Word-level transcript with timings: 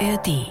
ARD. 0.00 0.46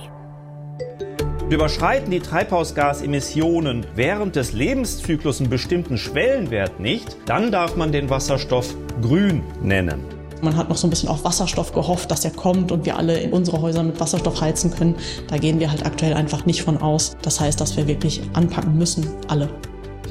Überschreiten 1.50 2.12
die 2.12 2.20
Treibhausgasemissionen 2.20 3.84
während 3.96 4.36
des 4.36 4.54
Lebenszyklus 4.54 5.40
einen 5.40 5.50
bestimmten 5.50 5.98
Schwellenwert 5.98 6.80
nicht, 6.80 7.18
dann 7.26 7.52
darf 7.52 7.76
man 7.76 7.92
den 7.92 8.12
Wasserstoff 8.12 8.76
grün 9.02 9.42
nennen. 9.64 10.02
Man 10.44 10.56
hat 10.56 10.70
noch 10.70 10.78
so 10.78 10.86
ein 10.86 10.92
bisschen 10.92 11.10
auf 11.10 11.24
Wasserstoff 11.24 11.74
gehofft, 11.74 12.12
dass 12.12 12.24
er 12.24 12.32
kommt 12.32 12.72
und 12.72 12.86
wir 12.86 12.96
alle 12.96 13.20
in 13.20 13.34
unsere 13.34 13.60
Häuser 13.60 13.82
mit 13.82 14.00
Wasserstoff 14.00 14.40
heizen 14.40 14.70
können. 14.70 14.96
Da 15.28 15.38
gehen 15.38 15.60
wir 15.60 15.72
halt 15.72 15.84
aktuell 15.84 16.14
einfach 16.14 16.46
nicht 16.46 16.62
von 16.62 16.78
aus. 16.78 17.18
Das 17.24 17.40
heißt, 17.40 17.60
dass 17.60 17.76
wir 17.76 17.88
wirklich 17.88 18.22
anpacken 18.34 18.78
müssen, 18.78 19.08
alle. 19.28 19.50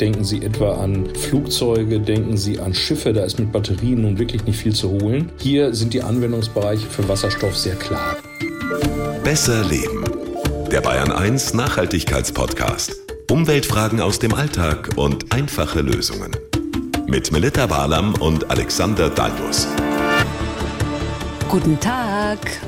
Denken 0.00 0.24
Sie 0.24 0.42
etwa 0.42 0.74
an 0.74 1.06
Flugzeuge, 1.14 2.00
denken 2.00 2.36
Sie 2.36 2.58
an 2.58 2.74
Schiffe, 2.74 3.12
da 3.12 3.22
ist 3.22 3.38
mit 3.38 3.52
Batterien 3.52 4.02
nun 4.02 4.18
wirklich 4.18 4.44
nicht 4.44 4.58
viel 4.58 4.74
zu 4.74 4.90
holen. 4.90 5.30
Hier 5.38 5.74
sind 5.74 5.94
die 5.94 6.02
Anwendungsbereiche 6.02 6.86
für 6.86 7.08
Wasserstoff 7.08 7.56
sehr 7.56 7.76
klar. 7.76 8.16
Besser 9.28 9.62
leben. 9.62 10.04
Der 10.72 10.80
Bayern 10.80 11.12
1 11.12 11.52
Nachhaltigkeitspodcast. 11.52 12.96
Umweltfragen 13.30 14.00
aus 14.00 14.18
dem 14.18 14.32
Alltag 14.32 14.88
und 14.96 15.34
einfache 15.34 15.82
Lösungen. 15.82 16.34
Mit 17.06 17.30
Melita 17.30 17.68
Walam 17.68 18.14
und 18.14 18.50
Alexander 18.50 19.10
Dalmus. 19.10 19.68
Guten 21.46 21.78
Tag. 21.78 22.17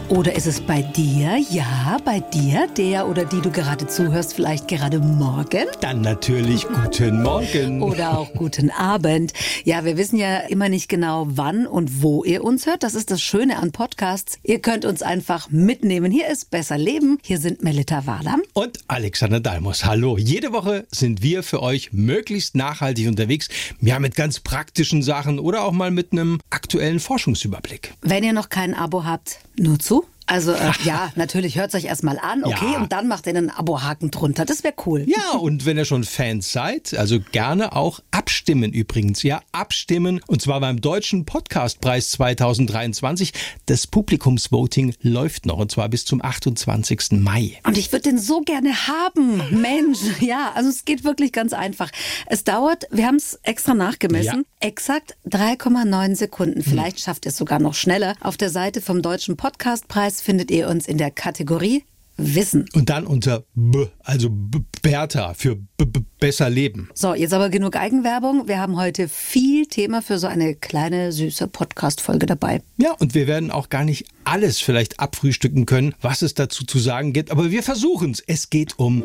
Oder 0.08 0.34
ist 0.36 0.46
es 0.46 0.58
bei 0.60 0.80
dir? 0.80 1.36
Ja, 1.50 1.98
bei 2.02 2.20
dir, 2.20 2.66
der 2.78 3.06
oder 3.06 3.26
die 3.26 3.42
du 3.42 3.50
gerade 3.50 3.86
zuhörst, 3.86 4.32
vielleicht 4.32 4.68
gerade 4.68 5.00
morgen? 5.00 5.66
Dann 5.82 6.00
natürlich 6.00 6.66
guten 6.66 7.22
Morgen. 7.22 7.82
Oder 7.90 8.16
auch 8.18 8.32
guten 8.32 8.70
Abend. 8.70 9.32
Ja, 9.64 9.84
wir 9.84 9.98
wissen 9.98 10.16
ja 10.16 10.38
immer 10.38 10.68
nicht 10.70 10.88
genau, 10.88 11.26
wann 11.28 11.66
und 11.66 12.02
wo 12.02 12.24
ihr 12.24 12.42
uns 12.42 12.64
hört. 12.64 12.82
Das 12.82 12.94
ist 12.94 13.10
das 13.10 13.20
Schöne 13.20 13.58
an 13.58 13.70
Podcasts. 13.70 14.38
Ihr 14.42 14.60
könnt 14.60 14.86
uns 14.86 15.02
einfach 15.02 15.50
mitnehmen. 15.50 16.10
Hier 16.10 16.28
ist 16.28 16.50
Besser 16.50 16.78
Leben. 16.78 17.18
Hier 17.22 17.38
sind 17.38 17.62
Melita 17.62 18.06
Wahlam. 18.06 18.40
Und 18.54 18.78
Alexander 18.88 19.40
Dalmus. 19.40 19.84
Hallo. 19.84 20.16
Jede 20.16 20.52
Woche 20.52 20.86
sind 20.90 21.22
wir 21.22 21.42
für 21.42 21.62
euch 21.62 21.92
möglichst 21.92 22.56
nachhaltig 22.56 23.08
unterwegs. 23.08 23.48
Ja, 23.80 23.98
mit 23.98 24.16
ganz 24.16 24.40
praktischen 24.40 25.02
Sachen 25.02 25.38
oder 25.38 25.64
auch 25.64 25.72
mal 25.72 25.90
mit 25.90 26.12
einem 26.12 26.40
aktuellen 26.48 26.98
Forschungsüberblick. 26.98 27.92
Wenn 28.00 28.24
ihr 28.24 28.32
noch 28.32 28.48
kein 28.48 28.74
Abo 28.74 29.04
habt, 29.04 29.38
nur 29.56 29.78
zu. 29.78 30.04
Also 30.30 30.52
äh, 30.52 30.70
ja, 30.84 31.10
natürlich 31.16 31.58
hört 31.58 31.70
es 31.70 31.74
euch 31.74 31.86
erstmal 31.86 32.18
an, 32.20 32.44
okay, 32.44 32.72
Ja. 32.74 32.78
und 32.80 32.92
dann 32.92 33.08
macht 33.08 33.26
ihr 33.26 33.34
einen 33.34 33.50
Abo-Haken 33.50 34.12
drunter. 34.12 34.44
Das 34.44 34.62
wäre 34.62 34.74
cool. 34.86 35.04
Ja, 35.08 35.38
und 35.38 35.66
wenn 35.66 35.76
ihr 35.76 35.84
schon 35.84 36.04
Fans 36.04 36.52
seid, 36.52 36.94
also 36.94 37.18
gerne 37.32 37.74
auch 37.74 37.98
abstimmen 38.12 38.72
übrigens. 38.72 39.24
Ja, 39.24 39.40
abstimmen. 39.50 40.20
Und 40.28 40.40
zwar 40.40 40.60
beim 40.60 40.80
Deutschen 40.80 41.24
Podcastpreis 41.24 42.10
2023. 42.10 43.32
Das 43.66 43.88
Publikumsvoting 43.88 44.94
läuft 45.02 45.46
noch 45.46 45.58
und 45.58 45.72
zwar 45.72 45.88
bis 45.88 46.04
zum 46.04 46.22
28. 46.24 47.12
Mai. 47.12 47.58
Und 47.64 47.76
ich 47.76 47.90
würde 47.90 48.08
den 48.10 48.18
so 48.18 48.40
gerne 48.40 48.72
haben. 48.86 49.42
Mensch, 49.60 49.98
ja, 50.20 50.52
also 50.54 50.68
es 50.70 50.84
geht 50.84 51.02
wirklich 51.02 51.32
ganz 51.32 51.52
einfach. 51.52 51.90
Es 52.26 52.44
dauert, 52.44 52.84
wir 52.92 53.06
haben 53.06 53.16
es 53.16 53.38
extra 53.42 53.74
nachgemessen, 53.74 54.44
exakt 54.60 55.16
3,9 55.28 56.14
Sekunden. 56.14 56.62
Vielleicht 56.62 57.00
schafft 57.00 57.26
ihr 57.26 57.30
es 57.30 57.36
sogar 57.36 57.58
noch 57.58 57.74
schneller. 57.74 58.14
Auf 58.20 58.36
der 58.36 58.50
Seite 58.50 58.80
vom 58.80 59.02
Deutschen 59.02 59.36
Podcastpreis 59.36 60.19
findet 60.20 60.50
ihr 60.50 60.68
uns 60.68 60.86
in 60.86 60.98
der 60.98 61.10
Kategorie 61.10 61.84
Wissen. 62.16 62.66
Und 62.74 62.90
dann 62.90 63.06
unter 63.06 63.44
B, 63.54 63.86
also 64.00 64.28
B 64.30 64.58
Bertha 64.82 65.34
für 65.34 65.56
B 65.56 65.84
-B 65.84 66.04
besser 66.18 66.50
leben. 66.50 66.88
So, 66.94 67.14
jetzt 67.14 67.32
aber 67.32 67.48
genug 67.50 67.76
Eigenwerbung. 67.76 68.48
Wir 68.48 68.58
haben 68.58 68.76
heute 68.76 69.08
viel 69.08 69.66
Thema 69.66 70.02
für 70.02 70.18
so 70.18 70.26
eine 70.26 70.54
kleine, 70.54 71.12
süße 71.12 71.48
Podcast-Folge 71.48 72.26
dabei. 72.26 72.62
Ja, 72.76 72.92
und 72.92 73.14
wir 73.14 73.26
werden 73.26 73.50
auch 73.50 73.68
gar 73.68 73.84
nicht 73.84 74.06
alles 74.24 74.60
vielleicht 74.60 75.00
abfrühstücken 75.00 75.66
können, 75.66 75.94
was 76.00 76.22
es 76.22 76.34
dazu 76.34 76.64
zu 76.64 76.78
sagen 76.78 77.12
gibt, 77.12 77.30
aber 77.30 77.50
wir 77.50 77.62
versuchen 77.62 78.12
es. 78.12 78.22
Es 78.26 78.50
geht 78.50 78.78
um 78.78 79.04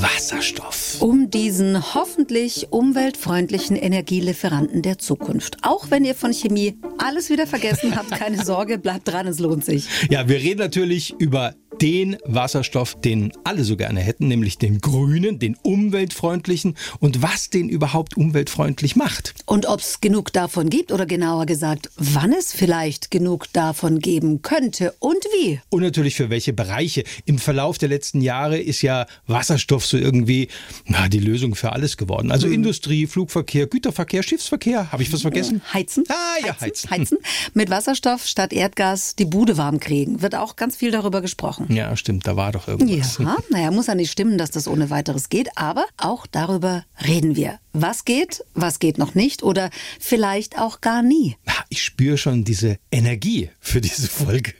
Wasserstoff. 0.00 0.96
Um 1.00 1.30
diesen 1.30 1.94
hoffentlich 1.94 2.68
umweltfreundlichen 2.70 3.76
Energielieferanten 3.76 4.82
der 4.82 4.98
Zukunft. 4.98 5.58
Auch 5.62 5.90
wenn 5.90 6.04
ihr 6.04 6.14
von 6.14 6.32
Chemie 6.32 6.78
alles 6.98 7.30
wieder 7.30 7.46
vergessen 7.46 7.94
habt, 7.96 8.10
keine 8.18 8.44
Sorge, 8.44 8.78
bleibt 8.78 9.08
dran, 9.08 9.26
es 9.26 9.38
lohnt 9.38 9.64
sich. 9.64 9.86
Ja, 10.08 10.28
wir 10.28 10.36
reden 10.36 10.60
natürlich 10.60 11.14
über 11.18 11.54
den 11.80 12.16
Wasserstoff, 12.24 13.00
den 13.00 13.32
alle 13.42 13.64
so 13.64 13.76
gerne 13.76 14.00
hätten, 14.00 14.28
nämlich 14.28 14.56
den 14.58 14.80
grünen, 14.80 15.40
den 15.40 15.56
umweltfreundlichen 15.62 16.76
und 17.00 17.22
was 17.22 17.50
den 17.50 17.68
überhaupt 17.68 18.16
umweltfreundlich 18.16 18.94
macht. 18.94 19.34
Und 19.46 19.66
ob 19.66 19.80
es 19.80 20.00
genug 20.00 20.32
davon 20.32 20.70
gibt 20.70 20.92
oder 20.92 21.06
genauer 21.06 21.44
gesagt, 21.46 21.90
wann 21.96 22.32
es 22.32 22.52
vielleicht 22.52 23.10
genug 23.10 23.52
davon 23.52 23.98
geben 23.98 24.42
könnte 24.42 24.94
und 25.00 25.24
wie. 25.34 25.60
Und 25.70 25.82
natürlich 25.82 26.14
für 26.14 26.30
welche 26.30 26.52
Bereiche. 26.52 27.02
Im 27.24 27.38
Verlauf 27.38 27.78
der 27.78 27.88
letzten 27.88 28.20
Jahre 28.20 28.58
ist 28.58 28.82
ja 28.82 29.06
Wasserstoff 29.26 29.81
so 29.86 29.96
irgendwie 29.96 30.48
na, 30.86 31.08
die 31.08 31.20
Lösung 31.20 31.54
für 31.54 31.72
alles 31.72 31.96
geworden. 31.96 32.30
Also 32.30 32.46
Industrie, 32.46 33.06
Flugverkehr, 33.06 33.66
Güterverkehr, 33.66 34.22
Schiffsverkehr. 34.22 34.92
Habe 34.92 35.02
ich 35.02 35.12
was 35.12 35.22
vergessen? 35.22 35.62
Heizen. 35.72 36.04
Ah, 36.08 36.46
ja, 36.46 36.60
heizen. 36.60 36.90
heizen. 36.90 37.18
Mit 37.54 37.70
Wasserstoff 37.70 38.26
statt 38.26 38.52
Erdgas 38.52 39.16
die 39.16 39.24
Bude 39.24 39.56
warm 39.56 39.80
kriegen. 39.80 40.22
Wird 40.22 40.34
auch 40.34 40.56
ganz 40.56 40.76
viel 40.76 40.90
darüber 40.90 41.20
gesprochen. 41.20 41.72
Ja, 41.72 41.96
stimmt, 41.96 42.26
da 42.26 42.36
war 42.36 42.52
doch 42.52 42.68
irgendwas. 42.68 43.18
Ja, 43.18 43.36
naja, 43.50 43.70
muss 43.70 43.86
ja 43.86 43.94
nicht 43.94 44.10
stimmen, 44.10 44.38
dass 44.38 44.50
das 44.50 44.68
ohne 44.68 44.90
weiteres 44.90 45.28
geht, 45.28 45.50
aber 45.56 45.84
auch 45.96 46.26
darüber 46.26 46.84
reden 47.06 47.36
wir. 47.36 47.58
Was 47.72 48.04
geht, 48.04 48.44
was 48.54 48.78
geht 48.78 48.98
noch 48.98 49.14
nicht 49.14 49.42
oder 49.42 49.70
vielleicht 49.98 50.58
auch 50.58 50.80
gar 50.80 51.02
nie. 51.02 51.36
Ich 51.70 51.82
spüre 51.82 52.18
schon 52.18 52.44
diese 52.44 52.78
Energie 52.90 53.50
für 53.60 53.80
diese 53.80 54.08
Folge. 54.08 54.52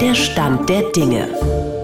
Der 0.00 0.14
Stand 0.14 0.68
der 0.68 0.82
Dinge. 0.92 1.77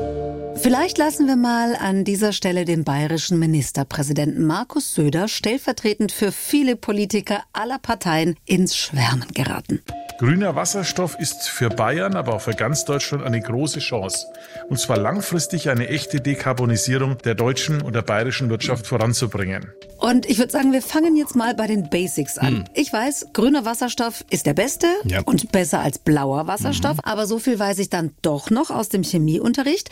Vielleicht 0.57 0.97
lassen 0.99 1.27
wir 1.27 1.37
mal 1.37 1.77
an 1.77 2.05
dieser 2.05 2.33
Stelle 2.33 2.65
den 2.65 2.85
bayerischen 2.85 3.39
Ministerpräsidenten 3.39 4.47
Markus 4.47 4.95
Söder 4.95 5.29
stellvertretend 5.29 6.13
für 6.13 6.33
viele 6.33 6.77
Politiker 6.77 7.43
aller 7.53 7.79
Parteien 7.79 8.37
ins 8.47 8.77
Schwärmen 8.77 9.27
geraten. 9.35 9.83
Grüner 10.19 10.55
Wasserstoff 10.55 11.19
ist 11.19 11.49
für 11.49 11.71
Bayern, 11.71 12.15
aber 12.15 12.35
auch 12.37 12.41
für 12.41 12.53
ganz 12.55 12.85
Deutschland 12.85 13.25
eine 13.25 13.41
große 13.41 13.81
Chance. 13.81 14.27
Und 14.69 14.79
zwar 14.79 14.97
langfristig 14.97 15.69
eine 15.69 15.89
echte 15.89 16.21
Dekarbonisierung 16.21 17.19
der 17.19 17.35
deutschen 17.35 17.83
und 17.83 17.95
der 17.97 18.03
bayerischen 18.03 18.49
Wirtschaft 18.49 18.87
voranzubringen. 18.87 19.67
Und 19.99 20.27
ich 20.27 20.39
würde 20.39 20.53
sagen, 20.53 20.73
wir 20.73 20.83
fangen 20.83 21.17
jetzt 21.17 21.35
mal 21.35 21.55
bei 21.55 21.67
den 21.67 21.91
Basics 21.91 22.39
an. 22.39 22.69
Ich 22.75 22.93
weiß, 22.93 23.29
grüner 23.33 23.65
Wasserstoff 23.65 24.25
ist 24.31 24.47
der 24.47 24.55
beste 24.55 24.87
Ja. 25.05 25.23
und 25.25 25.51
besser 25.51 25.81
als 25.81 25.99
blauer 25.99 26.47
Wasserstoff. 26.47 26.99
Aber 27.03 27.27
so 27.27 27.39
viel 27.41 27.59
weiß 27.59 27.79
ich 27.81 27.91
dann 27.91 28.13
doch 28.23 28.51
noch 28.51 28.71
aus 28.71 28.91
dem 28.91 29.03
Chemieunterricht. 29.03 29.91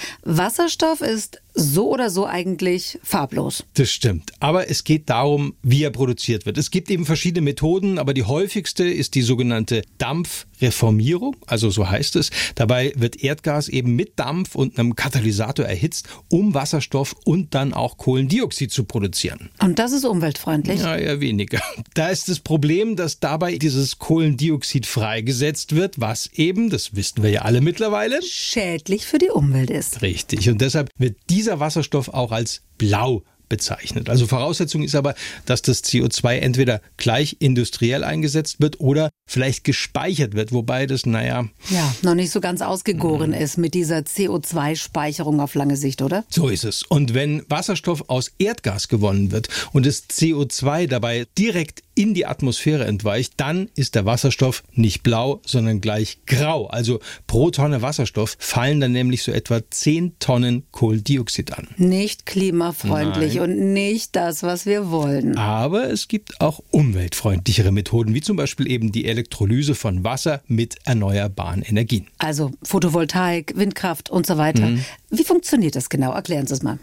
Wasserstoff 0.62 1.00
ist 1.00 1.42
so 1.54 1.90
oder 1.90 2.10
so 2.10 2.26
eigentlich 2.26 2.98
farblos. 3.02 3.64
Das 3.74 3.90
stimmt. 3.90 4.32
Aber 4.40 4.70
es 4.70 4.84
geht 4.84 5.10
darum, 5.10 5.54
wie 5.62 5.82
er 5.82 5.90
produziert 5.90 6.46
wird. 6.46 6.58
Es 6.58 6.70
gibt 6.70 6.90
eben 6.90 7.04
verschiedene 7.04 7.42
Methoden, 7.42 7.98
aber 7.98 8.14
die 8.14 8.24
häufigste 8.24 8.84
ist 8.84 9.14
die 9.14 9.22
sogenannte 9.22 9.82
Dampfreformierung, 9.98 11.36
also 11.46 11.70
so 11.70 11.88
heißt 11.88 12.16
es. 12.16 12.30
Dabei 12.54 12.92
wird 12.96 13.22
Erdgas 13.22 13.68
eben 13.68 13.94
mit 13.96 14.18
Dampf 14.18 14.54
und 14.54 14.78
einem 14.78 14.96
Katalysator 14.96 15.66
erhitzt, 15.66 16.08
um 16.28 16.54
Wasserstoff 16.54 17.14
und 17.24 17.54
dann 17.54 17.74
auch 17.74 17.96
Kohlendioxid 17.96 18.72
zu 18.72 18.84
produzieren. 18.84 19.50
Und 19.60 19.78
das 19.78 19.92
ist 19.92 20.04
umweltfreundlich. 20.04 20.80
Ja, 20.80 20.96
eher 20.96 21.20
weniger. 21.20 21.60
Da 21.94 22.08
ist 22.08 22.28
das 22.28 22.41
Problem, 22.41 22.96
dass 22.96 23.20
dabei 23.20 23.58
dieses 23.58 23.98
Kohlendioxid 23.98 24.86
freigesetzt 24.86 25.74
wird, 25.74 26.00
was 26.00 26.30
eben, 26.34 26.70
das 26.70 26.96
wissen 26.96 27.22
wir 27.22 27.30
ja 27.30 27.42
alle 27.42 27.60
mittlerweile, 27.60 28.20
Schädlich 28.22 29.06
für 29.06 29.18
die 29.18 29.30
Umwelt 29.30 29.70
ist. 29.70 30.02
Richtig. 30.02 30.48
Und 30.48 30.60
deshalb 30.60 30.91
wird 30.98 31.16
dieser 31.42 31.58
Wasserstoff 31.58 32.08
auch 32.08 32.30
als 32.30 32.62
blau 32.78 33.25
bezeichnet. 33.52 34.08
Also 34.08 34.26
Voraussetzung 34.26 34.82
ist 34.82 34.94
aber, 34.94 35.14
dass 35.44 35.60
das 35.60 35.84
CO2 35.84 36.38
entweder 36.38 36.80
gleich 36.96 37.36
industriell 37.38 38.02
eingesetzt 38.02 38.62
wird 38.62 38.80
oder 38.80 39.10
vielleicht 39.28 39.62
gespeichert 39.64 40.32
wird, 40.34 40.52
wobei 40.52 40.86
das, 40.86 41.04
naja, 41.04 41.44
Ja, 41.68 41.94
noch 42.00 42.15
nicht 42.15 42.30
so 42.30 42.41
ganz 42.41 42.62
ausgegoren 42.62 43.34
ist 43.34 43.59
mit 43.59 43.74
dieser 43.74 43.98
CO2-Speicherung 43.98 45.41
auf 45.41 45.54
lange 45.54 45.77
Sicht, 45.77 46.00
oder? 46.00 46.24
so 46.30 46.48
ist 46.48 46.65
es. 46.65 46.82
Und 46.82 47.12
wenn 47.12 47.42
Wasserstoff 47.50 48.04
aus 48.09 48.30
Erdgas 48.38 48.88
gewonnen 48.88 49.32
wird 49.32 49.48
und 49.74 49.84
das 49.84 50.09
CO2 50.09 50.86
dabei 50.86 51.27
direkt 51.38 51.82
in 51.94 52.15
die 52.15 52.24
Atmosphäre 52.24 52.86
entweicht, 52.86 53.34
dann 53.36 53.68
ist 53.74 53.94
der 53.97 54.06
Wasserstoff 54.06 54.62
nicht 54.72 55.03
blau, 55.03 55.42
sondern 55.44 55.82
gleich 55.82 56.21
grau. 56.27 56.68
Also 56.68 57.00
pro 57.27 57.50
Tonne 57.50 57.82
Wasserstoff 57.82 58.36
fallen 58.38 58.80
dann 58.80 58.92
nämlich 58.92 59.22
so 59.22 59.30
etwa 59.30 59.60
10 59.68 60.18
Tonnen 60.18 60.62
Kohlendioxid 60.71 61.53
an. 61.53 61.68
Nicht 61.77 62.24
klimafreundlich 62.24 63.41
und 63.42 63.72
nicht 63.72 64.16
das, 64.16 64.42
was 64.42 64.66
wir 64.66 64.91
wollen. 64.91 65.36
Aber 65.36 65.91
es 65.91 66.09
gibt 66.09 66.41
auch 66.41 66.62
umweltfreundlichere 66.71 67.72
Methoden, 67.72 68.15
wie 68.15 68.21
zum 68.21 68.36
Beispiel 68.36 68.71
eben 68.71 68.92
die 68.92 69.04
Elektrolyse 69.04 69.74
von 69.74 70.04
Wasser 70.04 70.41
mit 70.47 70.77
erneuerbaren 70.84 71.62
Energien. 71.62 72.06
Also 72.18 72.53
Photovoltaik, 72.62 73.54
Windkraft 73.56 74.10
und 74.10 74.27
so 74.27 74.39
weiter. 74.39 74.71
Wie 75.10 75.24
funktioniert 75.24 75.77
das 75.77 75.89
genau? 75.89 76.12
Erklären 76.12 76.47
Sie 76.47 76.54
es 76.54 76.62
mal. 76.62 76.78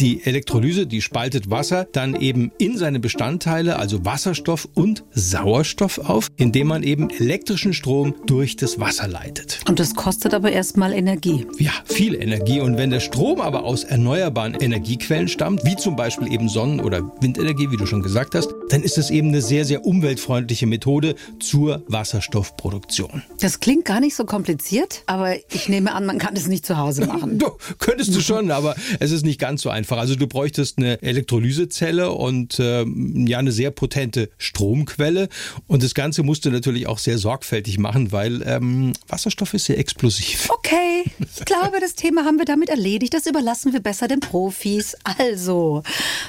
Die 0.00 0.24
Elektrolyse, 0.24 0.86
die 0.86 1.02
spaltet 1.02 1.50
Wasser 1.50 1.88
dann 1.90 2.14
eben 2.14 2.52
in 2.58 2.78
seine 2.78 3.00
Bestandteile, 3.00 3.80
also 3.80 4.04
Wasserstoff 4.04 4.68
und 4.74 5.02
Sauerstoff 5.10 5.98
auf, 5.98 6.28
indem 6.36 6.68
man 6.68 6.84
eben 6.84 7.10
elektrischen 7.10 7.72
Strom 7.72 8.14
durch 8.24 8.54
das 8.54 8.78
Wasser 8.78 9.08
leitet. 9.08 9.58
Und 9.68 9.80
das 9.80 9.96
kostet 9.96 10.34
aber 10.34 10.52
erstmal 10.52 10.92
Energie. 10.92 11.46
Ja, 11.58 11.72
viel 11.84 12.14
Energie. 12.14 12.60
Und 12.60 12.78
wenn 12.78 12.90
der 12.90 13.00
Strom 13.00 13.40
aber 13.40 13.64
aus 13.64 13.82
erneuerbaren 13.82 14.54
Energiequellen 14.54 15.26
stammt, 15.26 15.64
wie 15.64 15.74
zum 15.74 15.96
Beispiel 15.96 16.32
eben 16.32 16.48
Sonnen- 16.48 16.78
oder 16.78 17.02
Windenergie, 17.20 17.72
wie 17.72 17.76
du 17.76 17.84
schon 17.84 18.02
gesagt 18.02 18.36
hast, 18.36 18.54
dann 18.68 18.84
ist 18.84 18.98
es 18.98 19.10
eben 19.10 19.28
eine 19.28 19.42
sehr, 19.42 19.64
sehr 19.64 19.84
umweltfreundliche 19.84 20.68
Methode 20.68 21.16
zur 21.40 21.82
Wasserstoffproduktion. 21.88 23.24
Das 23.40 23.58
klingt 23.58 23.84
gar 23.84 23.98
nicht 23.98 24.14
so 24.14 24.24
kompliziert, 24.24 25.02
aber 25.06 25.34
ich 25.52 25.68
nehme 25.68 25.92
an, 25.92 26.06
man 26.06 26.18
kann 26.18 26.36
es 26.36 26.46
nicht 26.46 26.64
zu 26.64 26.76
Hause 26.76 27.04
machen. 27.06 27.38
Du, 27.38 27.50
könntest 27.78 28.14
du 28.14 28.20
schon, 28.20 28.52
aber 28.52 28.76
es 29.00 29.10
ist 29.10 29.24
nicht 29.24 29.40
ganz 29.40 29.62
so 29.62 29.70
einfach. 29.70 29.87
Also 29.96 30.16
du 30.16 30.26
bräuchtest 30.26 30.78
eine 30.78 31.00
Elektrolysezelle 31.02 32.12
und 32.12 32.58
äh, 32.58 32.84
ja 32.84 33.38
eine 33.38 33.52
sehr 33.52 33.70
potente 33.70 34.28
Stromquelle. 34.38 35.28
Und 35.66 35.82
das 35.82 35.94
Ganze 35.94 36.22
musst 36.22 36.44
du 36.44 36.50
natürlich 36.50 36.86
auch 36.86 36.98
sehr 36.98 37.18
sorgfältig 37.18 37.78
machen, 37.78 38.12
weil 38.12 38.42
ähm, 38.46 38.92
Wasserstoff 39.08 39.54
ist 39.54 39.66
sehr 39.66 39.78
explosiv. 39.78 40.48
Okay, 40.68 41.04
ich 41.18 41.46
glaube, 41.46 41.80
das 41.80 41.94
Thema 41.94 42.26
haben 42.26 42.36
wir 42.36 42.44
damit 42.44 42.68
erledigt. 42.68 43.14
Das 43.14 43.26
überlassen 43.26 43.72
wir 43.72 43.80
besser 43.80 44.06
den 44.06 44.20
Profis. 44.20 44.96
Also, 45.18 45.82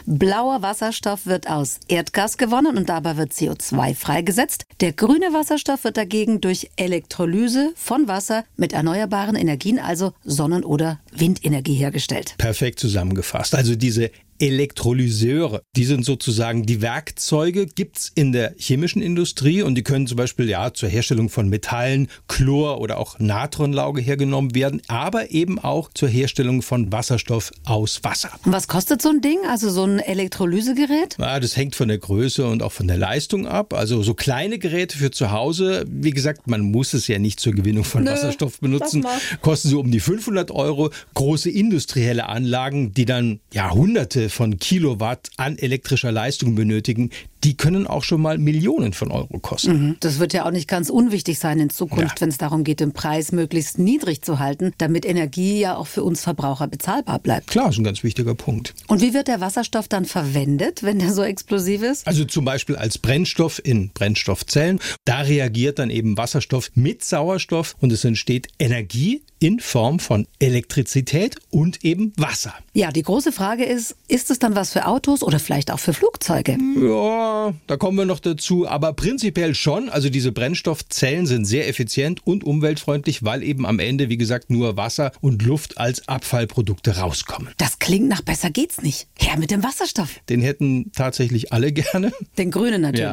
blauer 0.05 0.61
Wasserstoff 0.61 1.25
wird 1.25 1.49
aus 1.49 1.79
Erdgas 1.89 2.37
gewonnen 2.37 2.77
und 2.77 2.87
dabei 2.87 3.17
wird 3.17 3.33
CO2 3.33 3.95
freigesetzt. 3.95 4.65
Der 4.79 4.93
grüne 4.93 5.33
Wasserstoff 5.33 5.83
wird 5.83 5.97
dagegen 5.97 6.39
durch 6.39 6.69
Elektrolyse 6.77 7.73
von 7.75 8.07
Wasser 8.07 8.45
mit 8.55 8.71
erneuerbaren 8.71 9.35
Energien, 9.35 9.77
also 9.77 10.13
Sonnen- 10.23 10.63
oder 10.63 10.99
Windenergie 11.11 11.75
hergestellt. 11.75 12.35
Perfekt 12.37 12.79
zusammengefasst. 12.79 13.48
Also 13.55 13.75
diese 13.75 14.11
Elektrolyseure. 14.39 15.61
Die 15.75 15.85
sind 15.85 16.05
sozusagen 16.05 16.65
die 16.65 16.81
Werkzeuge, 16.81 17.67
gibt's 17.67 18.11
in 18.15 18.31
der 18.31 18.53
chemischen 18.57 19.01
Industrie 19.01 19.61
und 19.61 19.75
die 19.75 19.83
können 19.83 20.07
zum 20.07 20.17
Beispiel 20.17 20.49
ja 20.49 20.73
zur 20.73 20.89
Herstellung 20.89 21.29
von 21.29 21.49
Metallen, 21.49 22.07
Chlor 22.27 22.81
oder 22.81 22.97
auch 22.97 23.19
Natronlauge 23.19 24.01
hergenommen 24.01 24.55
werden, 24.55 24.81
aber 24.87 25.31
eben 25.31 25.59
auch 25.59 25.89
zur 25.93 26.09
Herstellung 26.09 26.61
von 26.61 26.91
Wasserstoff 26.91 27.51
aus 27.65 28.03
Wasser. 28.03 28.31
Und 28.45 28.51
was 28.51 28.67
kostet 28.67 29.01
so 29.01 29.09
ein 29.09 29.21
Ding, 29.21 29.37
also 29.47 29.69
so 29.69 29.83
ein 29.83 29.99
Elektrolysegerät? 29.99 31.17
Ja, 31.19 31.39
das 31.39 31.57
hängt 31.57 31.75
von 31.75 31.87
der 31.87 31.97
Größe 31.97 32.47
und 32.47 32.63
auch 32.63 32.71
von 32.71 32.87
der 32.87 32.97
Leistung 32.97 33.47
ab. 33.47 33.73
Also 33.73 34.01
so 34.03 34.13
kleine 34.13 34.59
Geräte 34.59 34.97
für 34.97 35.11
zu 35.11 35.31
Hause, 35.31 35.85
wie 35.87 36.11
gesagt, 36.11 36.47
man 36.47 36.61
muss 36.61 36.93
es 36.93 37.07
ja 37.07 37.19
nicht 37.19 37.39
zur 37.39 37.53
Gewinnung 37.53 37.83
von 37.83 38.03
Nö, 38.03 38.11
Wasserstoff 38.11 38.59
benutzen, 38.59 39.05
kosten 39.41 39.69
so 39.69 39.79
um 39.79 39.91
die 39.91 39.99
500 39.99 40.51
Euro. 40.51 40.91
Große 41.13 41.49
industrielle 41.49 42.27
Anlagen, 42.27 42.93
die 42.93 43.05
dann 43.05 43.39
ja 43.53 43.71
hunderte 43.71 44.28
von 44.29 44.57
Kilowatt 44.59 45.29
an 45.37 45.57
elektrischer 45.57 46.11
Leistung 46.11 46.55
benötigen, 46.55 47.11
die 47.43 47.55
können 47.55 47.87
auch 47.87 48.03
schon 48.03 48.21
mal 48.21 48.37
Millionen 48.37 48.93
von 48.93 49.11
Euro 49.11 49.39
kosten. 49.39 49.71
Mhm. 49.71 49.95
Das 49.99 50.19
wird 50.19 50.33
ja 50.33 50.45
auch 50.45 50.51
nicht 50.51 50.67
ganz 50.67 50.89
unwichtig 50.89 51.39
sein 51.39 51.59
in 51.59 51.69
Zukunft, 51.69 52.19
ja. 52.19 52.21
wenn 52.21 52.29
es 52.29 52.37
darum 52.37 52.63
geht, 52.63 52.79
den 52.79 52.93
Preis 52.93 53.31
möglichst 53.31 53.79
niedrig 53.79 54.21
zu 54.21 54.39
halten, 54.39 54.73
damit 54.77 55.05
Energie 55.05 55.59
ja 55.59 55.77
auch 55.77 55.87
für 55.87 56.03
uns 56.03 56.21
Verbraucher 56.21 56.67
bezahlbar 56.67 57.19
bleibt. 57.19 57.47
Klar, 57.47 57.69
ist 57.69 57.77
ein 57.77 57.83
ganz 57.83 58.03
wichtiger 58.03 58.35
Punkt. 58.35 58.73
Und 58.87 59.01
wie 59.01 59.13
wird 59.13 59.27
der 59.27 59.41
Wasserstoff 59.41 59.87
dann 59.87 60.05
verwendet, 60.05 60.83
wenn 60.83 60.99
der 60.99 61.13
so 61.13 61.23
explosiv 61.23 61.81
ist? 61.81 62.07
Also 62.07 62.25
zum 62.25 62.45
Beispiel 62.45 62.75
als 62.75 62.97
Brennstoff 62.97 63.61
in 63.63 63.89
Brennstoffzellen. 63.89 64.79
Da 65.05 65.21
reagiert 65.21 65.79
dann 65.79 65.89
eben 65.89 66.17
Wasserstoff 66.17 66.71
mit 66.75 67.03
Sauerstoff 67.03 67.75
und 67.79 67.91
es 67.91 68.03
entsteht 68.03 68.47
Energie 68.59 69.21
in 69.39 69.59
Form 69.59 69.99
von 69.99 70.27
Elektrizität 70.39 71.37
und 71.49 71.83
eben 71.85 72.13
Wasser. 72.17 72.53
Ja, 72.73 72.91
die 72.91 73.03
große 73.03 73.31
Frage 73.31 73.63
ist, 73.63 73.95
ist 74.07 74.29
es 74.31 74.39
dann 74.39 74.55
was 74.55 74.73
für 74.73 74.85
Autos 74.85 75.23
oder 75.23 75.39
vielleicht 75.39 75.71
auch 75.71 75.79
für 75.79 75.93
Flugzeuge? 75.93 76.57
Ja, 76.75 77.28
da 77.67 77.77
kommen 77.77 77.97
wir 77.97 78.05
noch 78.05 78.19
dazu, 78.19 78.67
aber 78.67 78.93
prinzipiell 78.93 79.55
schon. 79.55 79.89
Also 79.89 80.09
diese 80.09 80.31
Brennstoffzellen 80.31 81.25
sind 81.25 81.45
sehr 81.45 81.67
effizient 81.67 82.25
und 82.25 82.43
umweltfreundlich, 82.43 83.23
weil 83.23 83.43
eben 83.43 83.65
am 83.65 83.79
Ende, 83.79 84.09
wie 84.09 84.17
gesagt, 84.17 84.49
nur 84.49 84.77
Wasser 84.77 85.11
und 85.21 85.43
Luft 85.43 85.77
als 85.77 86.07
Abfallprodukte 86.07 86.97
rauskommen. 86.97 87.53
Das 87.57 87.79
klingt 87.79 88.07
nach 88.07 88.21
besser 88.21 88.49
geht's 88.49 88.81
nicht. 88.81 89.07
Her 89.17 89.37
mit 89.37 89.51
dem 89.51 89.63
Wasserstoff. 89.63 90.19
Den 90.29 90.41
hätten 90.41 90.91
tatsächlich 90.93 91.53
alle 91.53 91.71
gerne. 91.73 92.11
Den 92.37 92.51
grünen 92.51 92.81
natürlich. 92.81 93.03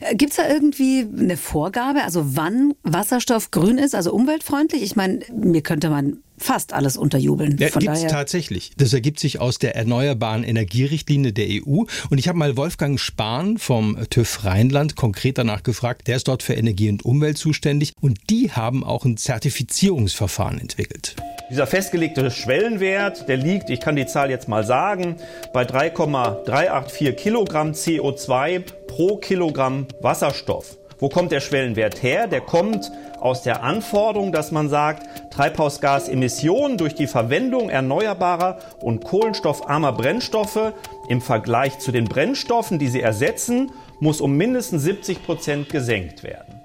Ja. 0.00 0.10
Äh, 0.10 0.14
Gibt 0.16 0.32
es 0.32 0.36
da 0.36 0.48
irgendwie 0.48 1.06
eine 1.18 1.36
Vorgabe, 1.36 2.02
also 2.02 2.36
wann 2.36 2.74
Wasserstoff 2.82 3.50
grün 3.50 3.78
ist, 3.78 3.94
also 3.94 4.12
umweltfreundlich? 4.12 4.82
Ich 4.82 4.96
meine, 4.96 5.20
mir 5.32 5.62
könnte 5.62 5.90
man 5.90 6.18
fast 6.38 6.72
alles 6.72 6.96
unterjubeln. 6.96 7.56
Ja, 7.58 7.68
gibt 7.68 7.88
es 7.88 8.06
tatsächlich. 8.06 8.72
Das 8.76 8.92
ergibt 8.92 9.18
sich 9.18 9.40
aus 9.40 9.58
der 9.58 9.76
Erneuerbaren 9.76 10.44
Energierichtlinie 10.44 11.32
der 11.32 11.46
EU. 11.48 11.84
Und 12.10 12.18
ich 12.18 12.28
habe 12.28 12.38
mal 12.38 12.56
Wolfgang 12.56 12.98
Spahn 13.00 13.58
vom 13.58 13.98
TÜV 14.10 14.44
Rheinland 14.44 14.96
konkret 14.96 15.38
danach 15.38 15.62
gefragt. 15.62 16.06
Der 16.06 16.16
ist 16.16 16.28
dort 16.28 16.42
für 16.42 16.54
Energie 16.54 16.88
und 16.88 17.04
Umwelt 17.04 17.38
zuständig. 17.38 17.92
Und 18.00 18.18
die 18.30 18.52
haben 18.52 18.84
auch 18.84 19.04
ein 19.04 19.16
Zertifizierungsverfahren 19.16 20.60
entwickelt. 20.60 21.16
Dieser 21.48 21.68
festgelegte 21.68 22.28
Schwellenwert, 22.32 23.28
der 23.28 23.36
liegt, 23.36 23.70
ich 23.70 23.78
kann 23.78 23.94
die 23.94 24.06
Zahl 24.06 24.30
jetzt 24.30 24.48
mal 24.48 24.64
sagen, 24.64 25.16
bei 25.52 25.64
3,384 25.64 27.16
Kilogramm 27.16 27.70
CO2 27.70 28.64
pro 28.88 29.18
Kilogramm 29.18 29.86
Wasserstoff. 30.00 30.76
Wo 30.98 31.08
kommt 31.08 31.30
der 31.30 31.40
Schwellenwert 31.40 32.02
her? 32.02 32.26
Der 32.26 32.40
kommt 32.40 32.90
aus 33.20 33.42
der 33.42 33.62
Anforderung, 33.62 34.32
dass 34.32 34.50
man 34.50 34.68
sagt, 34.68 35.32
Treibhausgasemissionen 35.32 36.78
durch 36.78 36.94
die 36.94 37.06
Verwendung 37.06 37.68
erneuerbarer 37.68 38.58
und 38.80 39.04
kohlenstoffarmer 39.04 39.92
Brennstoffe 39.92 40.72
im 41.08 41.20
Vergleich 41.20 41.78
zu 41.78 41.92
den 41.92 42.06
Brennstoffen, 42.06 42.78
die 42.78 42.88
sie 42.88 43.02
ersetzen, 43.02 43.72
muss 44.00 44.20
um 44.20 44.36
mindestens 44.36 44.82
70 44.82 45.24
Prozent 45.24 45.68
gesenkt 45.68 46.22
werden. 46.22 46.55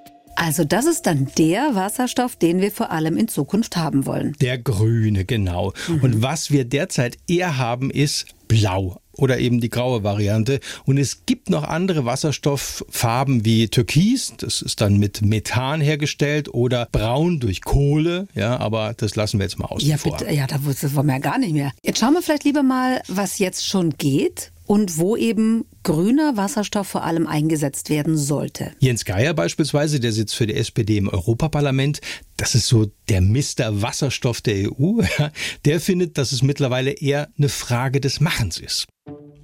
Also 0.42 0.64
das 0.64 0.86
ist 0.86 1.06
dann 1.06 1.28
der 1.38 1.76
Wasserstoff, 1.76 2.34
den 2.34 2.60
wir 2.60 2.72
vor 2.72 2.90
allem 2.90 3.16
in 3.16 3.28
Zukunft 3.28 3.76
haben 3.76 4.06
wollen. 4.06 4.34
Der 4.40 4.58
grüne, 4.58 5.24
genau. 5.24 5.72
Mhm. 5.86 6.00
Und 6.02 6.22
was 6.22 6.50
wir 6.50 6.64
derzeit 6.64 7.16
eher 7.28 7.58
haben, 7.58 7.90
ist 7.90 8.26
blau 8.48 9.00
oder 9.12 9.38
eben 9.38 9.60
die 9.60 9.68
graue 9.68 10.02
Variante. 10.02 10.58
Und 10.84 10.98
es 10.98 11.26
gibt 11.26 11.48
noch 11.48 11.62
andere 11.62 12.04
Wasserstofffarben 12.06 13.44
wie 13.44 13.68
Türkis, 13.68 14.34
das 14.38 14.62
ist 14.62 14.80
dann 14.80 14.98
mit 14.98 15.22
Methan 15.22 15.80
hergestellt, 15.80 16.52
oder 16.52 16.88
braun 16.90 17.38
durch 17.38 17.60
Kohle, 17.60 18.26
ja, 18.34 18.58
aber 18.58 18.94
das 18.96 19.14
lassen 19.14 19.38
wir 19.38 19.44
jetzt 19.44 19.58
mal 19.58 19.66
außen 19.66 19.88
ja. 19.88 19.96
Bitte, 19.96 20.32
ja, 20.32 20.46
da 20.46 20.64
wollen 20.64 21.06
wir 21.06 21.12
ja 21.12 21.18
gar 21.20 21.38
nicht 21.38 21.52
mehr. 21.52 21.70
Jetzt 21.84 22.00
schauen 22.00 22.14
wir 22.14 22.22
vielleicht 22.22 22.44
lieber 22.44 22.62
mal, 22.62 23.00
was 23.06 23.38
jetzt 23.38 23.66
schon 23.66 23.90
geht 23.90 24.51
und 24.66 24.98
wo 24.98 25.16
eben 25.16 25.64
grüner 25.82 26.36
Wasserstoff 26.36 26.88
vor 26.88 27.04
allem 27.04 27.26
eingesetzt 27.26 27.90
werden 27.90 28.16
sollte. 28.16 28.72
Jens 28.78 29.04
Geier 29.04 29.34
beispielsweise, 29.34 30.00
der 30.00 30.12
sitzt 30.12 30.34
für 30.34 30.46
die 30.46 30.54
SPD 30.54 30.96
im 30.96 31.08
Europaparlament, 31.08 32.00
das 32.36 32.54
ist 32.54 32.68
so 32.68 32.90
der 33.08 33.20
Mister 33.20 33.82
Wasserstoff 33.82 34.40
der 34.40 34.70
EU, 34.70 35.02
der 35.64 35.80
findet, 35.80 36.18
dass 36.18 36.32
es 36.32 36.42
mittlerweile 36.42 36.92
eher 36.92 37.28
eine 37.38 37.48
Frage 37.48 38.00
des 38.00 38.20
Machens 38.20 38.58
ist. 38.58 38.86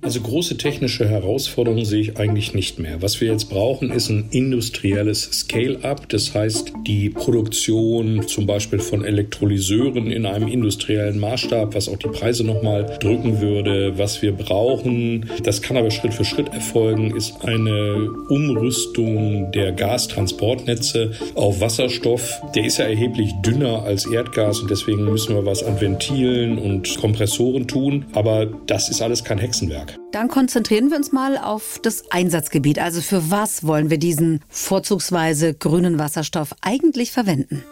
Also 0.08 0.22
große 0.22 0.56
technische 0.56 1.06
Herausforderungen 1.06 1.84
sehe 1.84 2.00
ich 2.00 2.16
eigentlich 2.16 2.54
nicht 2.54 2.78
mehr. 2.78 3.02
Was 3.02 3.20
wir 3.20 3.30
jetzt 3.30 3.50
brauchen, 3.50 3.90
ist 3.90 4.08
ein 4.08 4.28
industrielles 4.30 5.24
Scale-up. 5.24 6.08
Das 6.08 6.32
heißt, 6.32 6.72
die 6.86 7.10
Produktion 7.10 8.26
zum 8.26 8.46
Beispiel 8.46 8.78
von 8.78 9.04
Elektrolyseuren 9.04 10.10
in 10.10 10.24
einem 10.24 10.48
industriellen 10.48 11.18
Maßstab, 11.18 11.74
was 11.74 11.90
auch 11.90 11.98
die 11.98 12.08
Preise 12.08 12.42
nochmal 12.42 12.96
drücken 13.00 13.42
würde. 13.42 13.98
Was 13.98 14.22
wir 14.22 14.32
brauchen, 14.32 15.28
das 15.42 15.60
kann 15.60 15.76
aber 15.76 15.90
Schritt 15.90 16.14
für 16.14 16.24
Schritt 16.24 16.48
erfolgen, 16.54 17.14
ist 17.14 17.44
eine 17.44 18.10
Umrüstung 18.30 19.52
der 19.52 19.72
Gastransportnetze 19.72 21.12
auf 21.34 21.60
Wasserstoff. 21.60 22.40
Der 22.54 22.64
ist 22.64 22.78
ja 22.78 22.86
erheblich 22.86 23.30
dünner 23.44 23.82
als 23.82 24.06
Erdgas 24.06 24.60
und 24.60 24.70
deswegen 24.70 25.04
müssen 25.04 25.34
wir 25.34 25.44
was 25.44 25.62
an 25.62 25.78
Ventilen 25.78 26.56
und 26.56 26.96
Kompressoren 26.96 27.68
tun. 27.68 28.06
Aber 28.14 28.46
das 28.46 28.88
ist 28.88 29.02
alles 29.02 29.22
kein 29.22 29.36
Hexenwerk. 29.36 29.97
Dann 30.12 30.28
konzentrieren 30.28 30.90
wir 30.90 30.96
uns 30.96 31.12
mal 31.12 31.36
auf 31.36 31.78
das 31.82 32.10
Einsatzgebiet. 32.10 32.78
Also 32.78 33.02
für 33.02 33.30
was 33.30 33.66
wollen 33.66 33.90
wir 33.90 33.98
diesen 33.98 34.40
vorzugsweise 34.48 35.54
grünen 35.54 35.98
Wasserstoff 35.98 36.54
eigentlich 36.62 37.12
verwenden? 37.12 37.62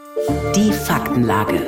Die 0.54 0.72
Faktenlage. 0.72 1.62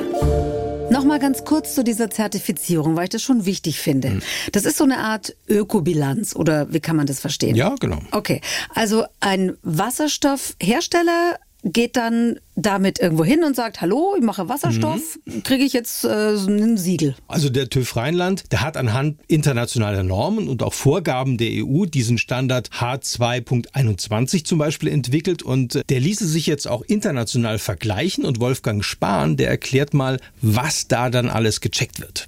Nochmal 0.91 1.19
ganz 1.19 1.45
kurz 1.45 1.75
zu 1.75 1.83
dieser 1.83 2.09
Zertifizierung, 2.09 2.95
weil 2.95 3.03
ich 3.05 3.09
das 3.09 3.21
schon 3.21 3.45
wichtig 3.45 3.79
finde. 3.79 4.09
Hm. 4.09 4.21
Das 4.51 4.65
ist 4.65 4.77
so 4.77 4.83
eine 4.83 4.97
Art 4.97 5.35
Ökobilanz 5.47 6.35
oder 6.35 6.73
wie 6.73 6.79
kann 6.79 6.95
man 6.95 7.05
das 7.05 7.19
verstehen? 7.19 7.55
Ja, 7.55 7.75
genau. 7.79 7.99
Okay, 8.11 8.41
also 8.73 9.05
ein 9.19 9.55
Wasserstoffhersteller 9.61 11.39
geht 11.63 11.97
dann 11.97 12.39
damit 12.55 12.99
irgendwo 12.99 13.23
hin 13.23 13.43
und 13.43 13.55
sagt, 13.55 13.81
hallo, 13.81 14.15
ich 14.17 14.23
mache 14.23 14.49
Wasserstoff, 14.49 15.19
mhm. 15.25 15.43
kriege 15.43 15.63
ich 15.63 15.73
jetzt 15.73 16.03
äh, 16.03 16.35
so 16.37 16.49
ein 16.49 16.77
Siegel. 16.77 17.15
Also 17.27 17.49
der 17.49 17.69
TÜV 17.69 17.95
Rheinland, 17.95 18.51
der 18.51 18.61
hat 18.61 18.77
anhand 18.77 19.19
internationaler 19.27 20.03
Normen 20.03 20.47
und 20.47 20.63
auch 20.63 20.73
Vorgaben 20.73 21.37
der 21.37 21.49
EU 21.65 21.85
diesen 21.85 22.17
Standard 22.17 22.69
H2.21 22.69 24.45
zum 24.45 24.59
Beispiel 24.59 24.89
entwickelt 24.89 25.43
und 25.43 25.81
der 25.89 25.99
ließe 25.99 26.27
sich 26.27 26.47
jetzt 26.47 26.67
auch 26.67 26.81
international 26.81 27.59
vergleichen 27.59 28.25
und 28.25 28.39
Wolfgang 28.39 28.83
Spahn, 28.83 29.37
der 29.37 29.49
erklärt 29.49 29.93
mal, 29.93 30.19
was 30.41 30.87
da 30.87 31.09
dann 31.09 31.29
alles 31.29 31.61
gecheckt 31.61 31.99
wird. 31.99 32.27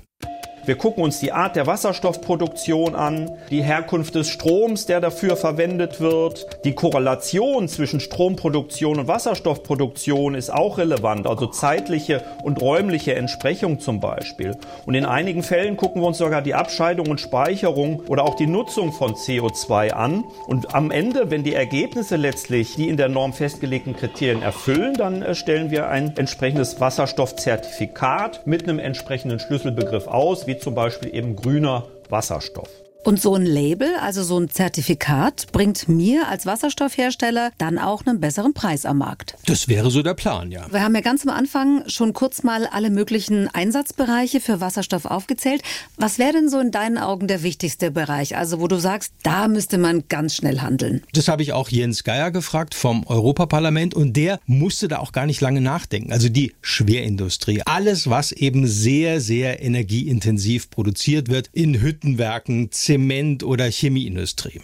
Wir 0.63 0.75
gucken 0.75 1.03
uns 1.03 1.19
die 1.19 1.31
Art 1.31 1.55
der 1.55 1.65
Wasserstoffproduktion 1.65 2.93
an, 2.93 3.31
die 3.49 3.63
Herkunft 3.63 4.13
des 4.13 4.29
Stroms, 4.29 4.85
der 4.85 5.01
dafür 5.01 5.35
verwendet 5.35 5.99
wird. 5.99 6.45
Die 6.65 6.73
Korrelation 6.73 7.67
zwischen 7.67 7.99
Stromproduktion 7.99 8.99
und 8.99 9.07
Wasserstoffproduktion 9.07 10.35
ist 10.35 10.53
auch 10.53 10.77
relevant, 10.77 11.25
also 11.25 11.47
zeitliche 11.47 12.21
und 12.43 12.61
räumliche 12.61 13.15
Entsprechung 13.15 13.79
zum 13.79 13.99
Beispiel. 13.99 14.55
Und 14.85 14.93
in 14.93 15.05
einigen 15.05 15.41
Fällen 15.41 15.77
gucken 15.77 16.03
wir 16.03 16.07
uns 16.07 16.19
sogar 16.19 16.43
die 16.43 16.53
Abscheidung 16.53 17.07
und 17.07 17.19
Speicherung 17.19 18.03
oder 18.07 18.23
auch 18.23 18.35
die 18.35 18.45
Nutzung 18.45 18.93
von 18.93 19.15
CO2 19.15 19.93
an. 19.93 20.23
Und 20.45 20.75
am 20.75 20.91
Ende, 20.91 21.31
wenn 21.31 21.43
die 21.43 21.55
Ergebnisse 21.55 22.17
letztlich 22.17 22.75
die 22.75 22.87
in 22.87 22.97
der 22.97 23.09
Norm 23.09 23.33
festgelegten 23.33 23.95
Kriterien 23.95 24.43
erfüllen, 24.43 24.93
dann 24.93 25.23
äh, 25.23 25.33
stellen 25.33 25.71
wir 25.71 25.87
ein 25.87 26.15
entsprechendes 26.17 26.79
Wasserstoffzertifikat 26.79 28.45
mit 28.45 28.63
einem 28.63 28.77
entsprechenden 28.77 29.39
Schlüsselbegriff 29.39 30.07
aus, 30.07 30.45
wie 30.51 30.57
zum 30.57 30.75
Beispiel 30.75 31.15
eben 31.15 31.35
grüner 31.37 31.87
Wasserstoff. 32.09 32.69
Und 33.03 33.19
so 33.19 33.33
ein 33.33 33.47
Label, 33.47 33.95
also 33.99 34.23
so 34.23 34.37
ein 34.39 34.49
Zertifikat, 34.49 35.47
bringt 35.51 35.89
mir 35.89 36.27
als 36.27 36.45
Wasserstoffhersteller 36.45 37.51
dann 37.57 37.79
auch 37.79 38.05
einen 38.05 38.19
besseren 38.19 38.53
Preis 38.53 38.85
am 38.85 38.99
Markt. 38.99 39.35
Das 39.47 39.67
wäre 39.67 39.89
so 39.89 40.03
der 40.03 40.13
Plan, 40.13 40.51
ja. 40.51 40.71
Wir 40.71 40.83
haben 40.83 40.93
ja 40.93 41.01
ganz 41.01 41.25
am 41.25 41.33
Anfang 41.33 41.83
schon 41.87 42.13
kurz 42.13 42.43
mal 42.43 42.67
alle 42.67 42.91
möglichen 42.91 43.47
Einsatzbereiche 43.47 44.39
für 44.39 44.61
Wasserstoff 44.61 45.05
aufgezählt. 45.05 45.63
Was 45.97 46.19
wäre 46.19 46.33
denn 46.33 46.47
so 46.47 46.59
in 46.59 46.69
deinen 46.69 46.99
Augen 46.99 47.27
der 47.27 47.41
wichtigste 47.41 47.89
Bereich? 47.89 48.37
Also 48.37 48.59
wo 48.59 48.67
du 48.67 48.77
sagst, 48.77 49.13
da 49.23 49.47
müsste 49.47 49.79
man 49.79 50.03
ganz 50.07 50.35
schnell 50.35 50.59
handeln. 50.59 51.01
Das 51.13 51.27
habe 51.27 51.41
ich 51.41 51.53
auch 51.53 51.69
Jens 51.69 52.03
Geier 52.03 52.29
gefragt 52.29 52.75
vom 52.75 53.07
Europaparlament 53.07 53.95
und 53.95 54.15
der 54.15 54.39
musste 54.45 54.87
da 54.87 54.99
auch 54.99 55.11
gar 55.11 55.25
nicht 55.25 55.41
lange 55.41 55.61
nachdenken. 55.61 56.13
Also 56.13 56.29
die 56.29 56.53
Schwerindustrie, 56.61 57.63
alles 57.65 58.11
was 58.11 58.31
eben 58.31 58.67
sehr, 58.67 59.21
sehr 59.21 59.63
energieintensiv 59.63 60.69
produziert 60.69 61.29
wird 61.29 61.49
in 61.51 61.81
Hüttenwerken, 61.81 62.71
Zement- 62.91 63.45
oder 63.45 63.71
Chemieindustrie. 63.71 64.59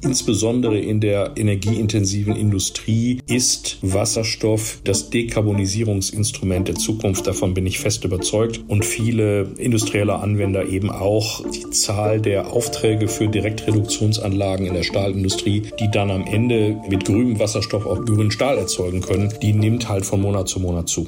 Insbesondere 0.00 0.78
in 0.78 1.02
der 1.02 1.32
energieintensiven 1.36 2.34
Industrie 2.34 3.20
ist 3.26 3.76
Wasserstoff 3.82 4.80
das 4.84 5.10
Dekarbonisierungsinstrument 5.10 6.68
der 6.68 6.76
Zukunft. 6.76 7.26
Davon 7.26 7.52
bin 7.52 7.66
ich 7.66 7.78
fest 7.78 8.02
überzeugt. 8.06 8.62
Und 8.66 8.86
viele 8.86 9.50
industrielle 9.58 10.14
Anwender 10.20 10.66
eben 10.66 10.88
auch. 10.88 11.44
Die 11.50 11.68
Zahl 11.68 12.18
der 12.22 12.50
Aufträge 12.50 13.08
für 13.08 13.28
Direktreduktionsanlagen 13.28 14.64
in 14.64 14.72
der 14.72 14.82
Stahlindustrie, 14.82 15.64
die 15.78 15.90
dann 15.90 16.10
am 16.10 16.24
Ende 16.24 16.80
mit 16.88 17.04
grünem 17.04 17.38
Wasserstoff 17.38 17.84
auch 17.84 18.02
grünen 18.06 18.30
Stahl 18.30 18.56
erzeugen 18.56 19.02
können, 19.02 19.34
die 19.42 19.52
nimmt 19.52 19.90
halt 19.90 20.06
von 20.06 20.22
Monat 20.22 20.48
zu 20.48 20.60
Monat 20.60 20.88
zu. 20.88 21.06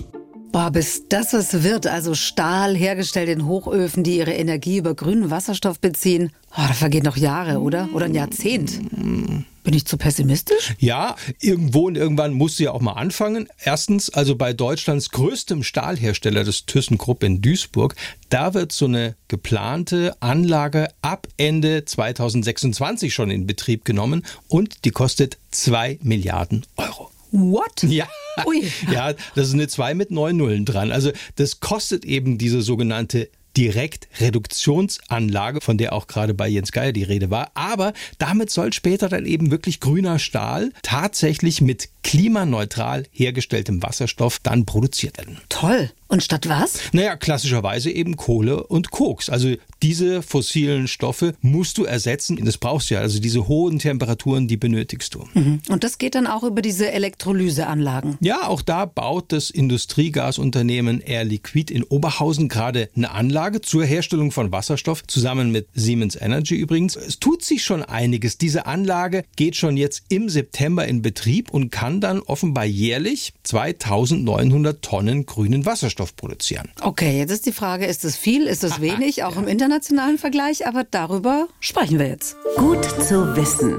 Boah, 0.58 0.72
bis 0.72 1.04
das 1.08 1.34
es 1.34 1.62
wird, 1.62 1.86
also 1.86 2.16
Stahl 2.16 2.74
hergestellt 2.74 3.28
in 3.28 3.46
Hochöfen, 3.46 4.02
die 4.02 4.16
ihre 4.16 4.32
Energie 4.32 4.78
über 4.78 4.92
grünen 4.92 5.30
Wasserstoff 5.30 5.78
beziehen, 5.78 6.32
oh, 6.50 6.64
da 6.66 6.74
vergehen 6.74 7.04
noch 7.04 7.16
Jahre, 7.16 7.60
oder? 7.60 7.88
Oder 7.94 8.06
ein 8.06 8.14
Jahrzehnt. 8.14 8.80
Bin 8.90 9.46
ich 9.72 9.84
zu 9.84 9.96
pessimistisch? 9.96 10.74
Ja, 10.80 11.14
irgendwo 11.40 11.86
und 11.86 11.96
irgendwann 11.96 12.32
musst 12.32 12.58
du 12.58 12.64
ja 12.64 12.72
auch 12.72 12.80
mal 12.80 12.94
anfangen. 12.94 13.46
Erstens, 13.62 14.10
also 14.10 14.34
bei 14.34 14.52
Deutschlands 14.52 15.10
größtem 15.10 15.62
Stahlhersteller, 15.62 16.42
das 16.42 16.66
ThyssenKrupp 16.66 17.22
in 17.22 17.40
Duisburg, 17.40 17.94
da 18.28 18.52
wird 18.52 18.72
so 18.72 18.86
eine 18.86 19.14
geplante 19.28 20.16
Anlage 20.18 20.88
ab 21.02 21.28
Ende 21.36 21.84
2026 21.84 23.14
schon 23.14 23.30
in 23.30 23.46
Betrieb 23.46 23.84
genommen 23.84 24.24
und 24.48 24.84
die 24.84 24.90
kostet 24.90 25.38
zwei 25.52 26.00
Milliarden 26.02 26.66
Euro. 26.76 27.12
What? 27.30 27.82
Ja. 27.82 28.08
Ui. 28.46 28.70
Ja, 28.90 29.12
das 29.34 29.48
ist 29.48 29.54
eine 29.54 29.68
2 29.68 29.94
mit 29.94 30.10
neun 30.10 30.36
Nullen 30.36 30.64
dran. 30.64 30.92
Also 30.92 31.12
das 31.36 31.60
kostet 31.60 32.04
eben 32.04 32.38
diese 32.38 32.62
sogenannte 32.62 33.28
Direktreduktionsanlage, 33.56 35.60
von 35.60 35.78
der 35.78 35.92
auch 35.92 36.06
gerade 36.06 36.34
bei 36.34 36.46
Jens 36.46 36.70
Geier 36.70 36.92
die 36.92 37.02
Rede 37.02 37.30
war. 37.30 37.50
Aber 37.54 37.92
damit 38.18 38.50
soll 38.50 38.72
später 38.72 39.08
dann 39.08 39.26
eben 39.26 39.50
wirklich 39.50 39.80
grüner 39.80 40.20
Stahl 40.20 40.70
tatsächlich 40.82 41.60
mit 41.60 41.88
klimaneutral 42.08 43.04
hergestelltem 43.10 43.82
Wasserstoff 43.82 44.38
dann 44.42 44.64
produziert 44.64 45.18
werden. 45.18 45.42
Toll. 45.50 45.90
Und 46.10 46.22
statt 46.22 46.48
was? 46.48 46.80
Naja, 46.92 47.16
klassischerweise 47.16 47.90
eben 47.90 48.16
Kohle 48.16 48.66
und 48.66 48.90
Koks. 48.90 49.28
Also 49.28 49.56
diese 49.82 50.22
fossilen 50.22 50.88
Stoffe 50.88 51.34
musst 51.42 51.76
du 51.76 51.84
ersetzen. 51.84 52.42
Das 52.42 52.56
brauchst 52.56 52.88
du 52.88 52.94
ja. 52.94 53.00
Also 53.00 53.20
diese 53.20 53.46
hohen 53.46 53.78
Temperaturen, 53.78 54.48
die 54.48 54.56
benötigst 54.56 55.14
du. 55.14 55.28
Mhm. 55.34 55.60
Und 55.68 55.84
das 55.84 55.98
geht 55.98 56.14
dann 56.14 56.26
auch 56.26 56.44
über 56.44 56.62
diese 56.62 56.90
Elektrolyseanlagen. 56.90 58.16
Ja, 58.20 58.48
auch 58.48 58.62
da 58.62 58.86
baut 58.86 59.32
das 59.32 59.50
Industriegasunternehmen 59.50 61.02
Air 61.02 61.24
Liquid 61.24 61.74
in 61.74 61.82
Oberhausen 61.82 62.48
gerade 62.48 62.88
eine 62.96 63.10
Anlage 63.10 63.60
zur 63.60 63.84
Herstellung 63.84 64.32
von 64.32 64.50
Wasserstoff, 64.50 65.06
zusammen 65.06 65.52
mit 65.52 65.68
Siemens 65.74 66.16
Energy 66.16 66.54
übrigens. 66.56 66.96
Es 66.96 67.20
tut 67.20 67.44
sich 67.44 67.62
schon 67.62 67.82
einiges. 67.82 68.38
Diese 68.38 68.64
Anlage 68.64 69.24
geht 69.36 69.56
schon 69.56 69.76
jetzt 69.76 70.04
im 70.08 70.30
September 70.30 70.88
in 70.88 71.02
Betrieb 71.02 71.50
und 71.50 71.70
kann 71.70 71.97
dann 72.00 72.20
offenbar 72.20 72.64
jährlich 72.64 73.32
2900 73.44 74.82
Tonnen 74.82 75.26
grünen 75.26 75.66
Wasserstoff 75.66 76.16
produzieren. 76.16 76.70
Okay, 76.80 77.18
jetzt 77.18 77.30
ist 77.30 77.46
die 77.46 77.52
Frage, 77.52 77.86
ist 77.86 78.04
es 78.04 78.16
viel, 78.16 78.46
ist 78.46 78.64
es 78.64 78.80
wenig, 78.80 79.24
auch 79.24 79.36
im 79.36 79.48
internationalen 79.48 80.18
Vergleich, 80.18 80.66
aber 80.66 80.84
darüber 80.84 81.48
sprechen 81.60 81.98
wir 81.98 82.08
jetzt. 82.08 82.36
Gut 82.56 82.84
zu 82.84 83.36
wissen. 83.36 83.76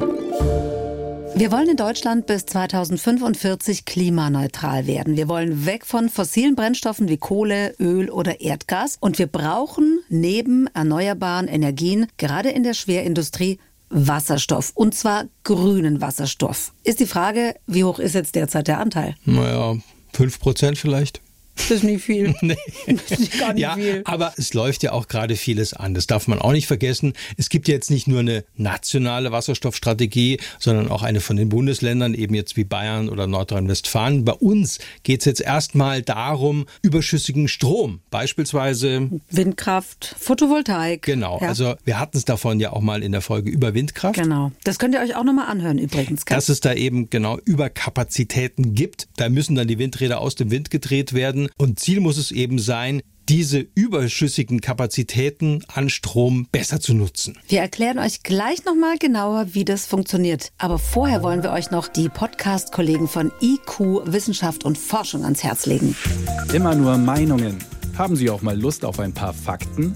Wir 1.36 1.54
wollen 1.54 1.70
in 1.70 1.78
Deutschland 1.78 2.26
bis 2.26 2.46
2045 2.48 3.86
klimaneutral 3.86 4.88
werden. 4.88 5.16
Wir 5.16 5.30
wollen 5.30 5.66
weg 5.66 5.86
von 5.86 6.10
fossilen 6.10 6.56
Brennstoffen 6.56 7.08
wie 7.08 7.16
Kohle, 7.16 7.76
Öl 7.80 8.10
oder 8.10 8.42
Erdgas. 8.42 8.98
Und 9.00 9.20
wir 9.20 9.28
brauchen 9.28 10.02
neben 10.10 10.68
erneuerbaren 10.74 11.48
Energien, 11.48 12.08
gerade 12.18 12.50
in 12.50 12.64
der 12.64 12.74
Schwerindustrie, 12.74 13.58
Wasserstoff. 13.89 14.72
Und 14.75 14.96
zwar 14.96 15.25
grünen 15.43 16.01
Wasserstoff. 16.01 16.74
Ist 16.84 17.00
die 17.00 17.05
Frage, 17.05 17.55
wie 17.67 17.84
hoch 17.84 18.00
ist 18.00 18.15
jetzt 18.15 18.36
derzeit 18.36 18.67
der 18.67 18.79
Anteil? 18.79 19.15
Naja, 19.25 19.75
5 20.13 20.39
Prozent 20.39 20.77
vielleicht. 20.77 21.22
Das 21.60 21.72
ist 21.72 21.84
nicht 21.84 22.04
viel. 22.04 22.34
Nee. 22.42 22.56
Das 22.88 23.20
ist 23.20 23.38
gar 23.39 23.54
nicht 23.54 23.62
ja, 23.62 23.75
viel. 23.75 24.01
aber 24.06 24.34
es 24.38 24.54
läuft 24.54 24.82
ja 24.84 24.92
auch 24.94 25.08
gerade 25.08 25.36
vieles 25.36 25.74
an. 25.74 25.94
Das 25.94 26.08
darf 26.08 26.28
man 26.28 26.39
auch 26.39 26.51
nicht 26.51 26.68
vergessen. 26.68 27.13
Es 27.38 27.50
gibt 27.50 27.68
ja 27.68 27.74
jetzt 27.75 27.92
nicht 27.92 28.08
nur 28.08 28.22
eine 28.22 28.44
nationale 28.56 29.32
Wasserstoffstrategie, 29.32 30.39
sondern 30.58 30.89
auch 30.89 31.04
eine 31.04 31.20
von 31.20 31.36
den 31.36 31.50
Bundesländern, 31.50 32.13
eben 32.13 32.34
jetzt 32.34 32.56
wie 32.58 32.63
Bayern 32.63 33.10
oder 33.10 33.28
Nordrhein-Westfalen. 33.28 34.25
Bei 34.25 34.34
uns 34.34 34.80
geht 35.04 35.20
es 35.22 35.25
jetzt 35.25 35.42
erstmal 35.42 36.01
darum, 36.01 36.66
überschüssigen 36.82 37.48
Strom, 37.48 38.00
beispielsweise 38.10 39.10
Windkraft, 39.30 40.16
Photovoltaik. 40.20 41.01
Genau, 41.04 41.39
Ja. 41.42 41.50
also 41.50 41.75
wir 41.84 42.00
hatten 42.00 42.18
es 42.18 42.25
davon 42.25 42.60
ja 42.60 42.72
auch 42.74 42.82
mal 42.82 43.04
in 43.04 43.12
der 43.12 43.22
Folge 43.22 43.50
über 43.51 43.74
Windkraft. 43.74 44.16
Genau. 44.20 44.51
Das 44.63 44.80
könnt 44.80 44.96
ihr 44.96 45.01
euch 45.01 45.16
auch 45.16 45.24
nochmal 45.24 45.48
anhören 45.48 45.78
übrigens. 45.78 46.25
gell? 46.25 46.36
dass 46.36 46.50
es 46.50 46.62
da 46.62 46.74
eben 46.74 47.10
genau 47.10 47.38
Überkapazitäten 47.46 48.75
gibt. 48.75 49.08
Da 49.18 49.30
müssen 49.30 49.56
dann 49.56 49.68
die 49.68 49.78
Windräder 49.80 50.22
aus 50.22 50.36
dem 50.36 50.51
Wind 50.51 50.70
gedreht 50.70 51.13
werden. 51.50 51.70
Und 51.70 51.79
Ziel 51.79 52.00
muss 52.00 52.18
es 52.18 52.32
eben 52.32 52.60
sein, 52.60 53.01
diese 53.29 53.60
überschüssigen 53.75 54.60
Kapazitäten 54.60 55.63
an 55.68 55.89
Strom 55.89 56.48
besser 56.51 56.79
zu 56.79 56.96
nutzen. 56.96 57.38
Wir 57.48 57.60
erklären 57.60 58.00
euch 58.00 58.24
gleich 58.24 58.65
nochmal 58.65 58.98
genauer, 58.98 59.53
wie 59.53 59.65
das 59.65 59.86
funktioniert. 59.86 60.51
Aber 60.58 60.79
vorher 60.79 61.22
wollen 61.22 61.44
wir 61.44 61.51
euch 61.51 61.70
noch 61.70 61.88
die 61.88 62.10
Podcast-Kollegen 62.10 63.08
von 63.08 63.32
IQ 63.39 64.01
Wissenschaft 64.06 64.65
und 64.65 64.79
Forschung 64.79 65.24
ans 65.25 65.44
Herz 65.44 65.68
legen. 65.68 65.96
Immer 66.53 66.74
nur 66.74 66.98
Meinungen. 66.98 67.60
Haben 67.96 68.15
Sie 68.15 68.32
auch 68.32 68.41
mal 68.41 68.60
Lust 68.60 68.84
auf 68.84 69.00
ein 69.00 69.13
paar 69.13 69.34
Fakten? 69.34 69.94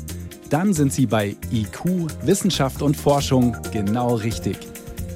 Dann 0.51 0.73
sind 0.73 0.93
Sie 0.93 1.07
bei 1.07 1.35
IQ 1.51 2.11
Wissenschaft 2.23 2.83
und 2.83 2.95
Forschung 2.95 3.57
genau 3.71 4.13
richtig. 4.13 4.57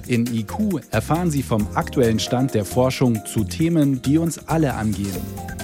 In 0.08 0.26
IQ 0.26 0.80
erfahren 0.92 1.32
Sie 1.32 1.44
vom 1.44 1.68
aktuellen 1.76 2.20
Stand 2.20 2.54
der 2.54 2.64
Forschung 2.64 3.26
zu 3.26 3.44
Themen, 3.44 4.02
die 4.02 4.18
uns 4.18 4.48
alle 4.48 4.74
angehen. 4.74 5.12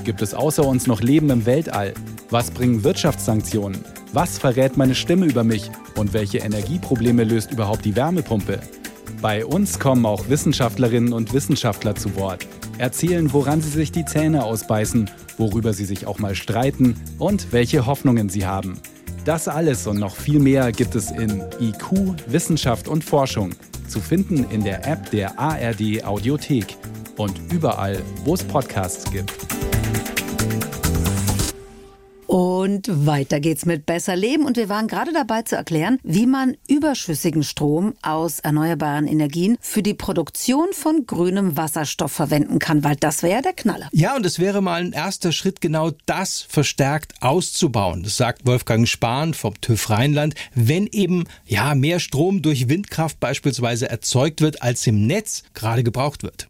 Gibt 0.03 0.21
es 0.21 0.33
außer 0.33 0.67
uns 0.67 0.85
noch 0.85 1.01
Leben 1.01 1.29
im 1.29 1.45
Weltall? 1.45 1.93
Was 2.29 2.51
bringen 2.51 2.83
Wirtschaftssanktionen? 2.83 3.85
Was 4.11 4.37
verrät 4.37 4.75
meine 4.75 4.95
Stimme 4.95 5.27
über 5.27 5.45
mich? 5.45 5.71
Und 5.95 6.11
welche 6.11 6.39
Energieprobleme 6.39 7.23
löst 7.23 7.51
überhaupt 7.51 7.85
die 7.85 7.95
Wärmepumpe? 7.95 8.59
Bei 9.21 9.45
uns 9.45 9.79
kommen 9.79 10.05
auch 10.05 10.27
Wissenschaftlerinnen 10.27 11.13
und 11.13 11.33
Wissenschaftler 11.33 11.95
zu 11.95 12.13
Wort, 12.17 12.45
erzählen, 12.79 13.31
woran 13.31 13.61
sie 13.61 13.69
sich 13.69 13.93
die 13.93 14.03
Zähne 14.03 14.43
ausbeißen, 14.43 15.09
worüber 15.37 15.71
sie 15.71 15.85
sich 15.85 16.05
auch 16.05 16.19
mal 16.19 16.35
streiten 16.35 16.95
und 17.17 17.53
welche 17.53 17.85
Hoffnungen 17.85 18.27
sie 18.27 18.45
haben. 18.45 18.77
Das 19.25 19.47
alles 19.47 19.87
und 19.87 19.99
noch 19.99 20.15
viel 20.15 20.39
mehr 20.39 20.73
gibt 20.73 20.95
es 20.95 21.09
in 21.09 21.41
IQ 21.59 22.15
Wissenschaft 22.27 22.89
und 22.89 23.05
Forschung, 23.05 23.51
zu 23.87 24.01
finden 24.01 24.45
in 24.49 24.63
der 24.65 24.85
App 24.85 25.11
der 25.11 25.39
ARD 25.39 26.03
Audiothek 26.03 26.75
und 27.15 27.39
überall, 27.51 28.01
wo 28.25 28.33
es 28.33 28.43
Podcasts 28.43 29.09
gibt. 29.11 29.52
Und 32.33 32.87
weiter 33.05 33.39
geht's 33.39 33.67
mit 33.67 33.85
Besser 33.85 34.15
Leben. 34.15 34.45
Und 34.45 34.57
wir 34.57 34.67
waren 34.67 34.87
gerade 34.87 35.13
dabei 35.13 35.43
zu 35.43 35.55
erklären, 35.55 35.99
wie 36.01 36.25
man 36.25 36.57
überschüssigen 36.67 37.43
Strom 37.43 37.93
aus 38.01 38.39
erneuerbaren 38.39 39.05
Energien 39.05 39.55
für 39.61 39.83
die 39.83 39.93
Produktion 39.93 40.69
von 40.71 41.05
grünem 41.05 41.57
Wasserstoff 41.57 42.11
verwenden 42.11 42.57
kann, 42.57 42.83
weil 42.83 42.95
das 42.95 43.21
wäre 43.21 43.33
ja 43.33 43.41
der 43.43 43.53
Knaller. 43.53 43.87
Ja, 43.91 44.15
und 44.15 44.25
es 44.25 44.39
wäre 44.39 44.63
mal 44.63 44.81
ein 44.81 44.93
erster 44.93 45.31
Schritt, 45.31 45.61
genau 45.61 45.91
das 46.07 46.41
verstärkt 46.41 47.13
auszubauen. 47.21 48.01
Das 48.01 48.17
sagt 48.17 48.47
Wolfgang 48.47 48.87
Spahn 48.87 49.35
vom 49.35 49.61
TÜV 49.61 49.91
Rheinland. 49.91 50.33
Wenn 50.55 50.87
eben 50.87 51.25
ja 51.45 51.75
mehr 51.75 51.99
Strom 51.99 52.41
durch 52.41 52.67
Windkraft 52.67 53.19
beispielsweise 53.19 53.91
erzeugt 53.91 54.41
wird, 54.41 54.63
als 54.63 54.87
im 54.87 55.05
Netz 55.05 55.43
gerade 55.53 55.83
gebraucht 55.83 56.23
wird. 56.23 56.47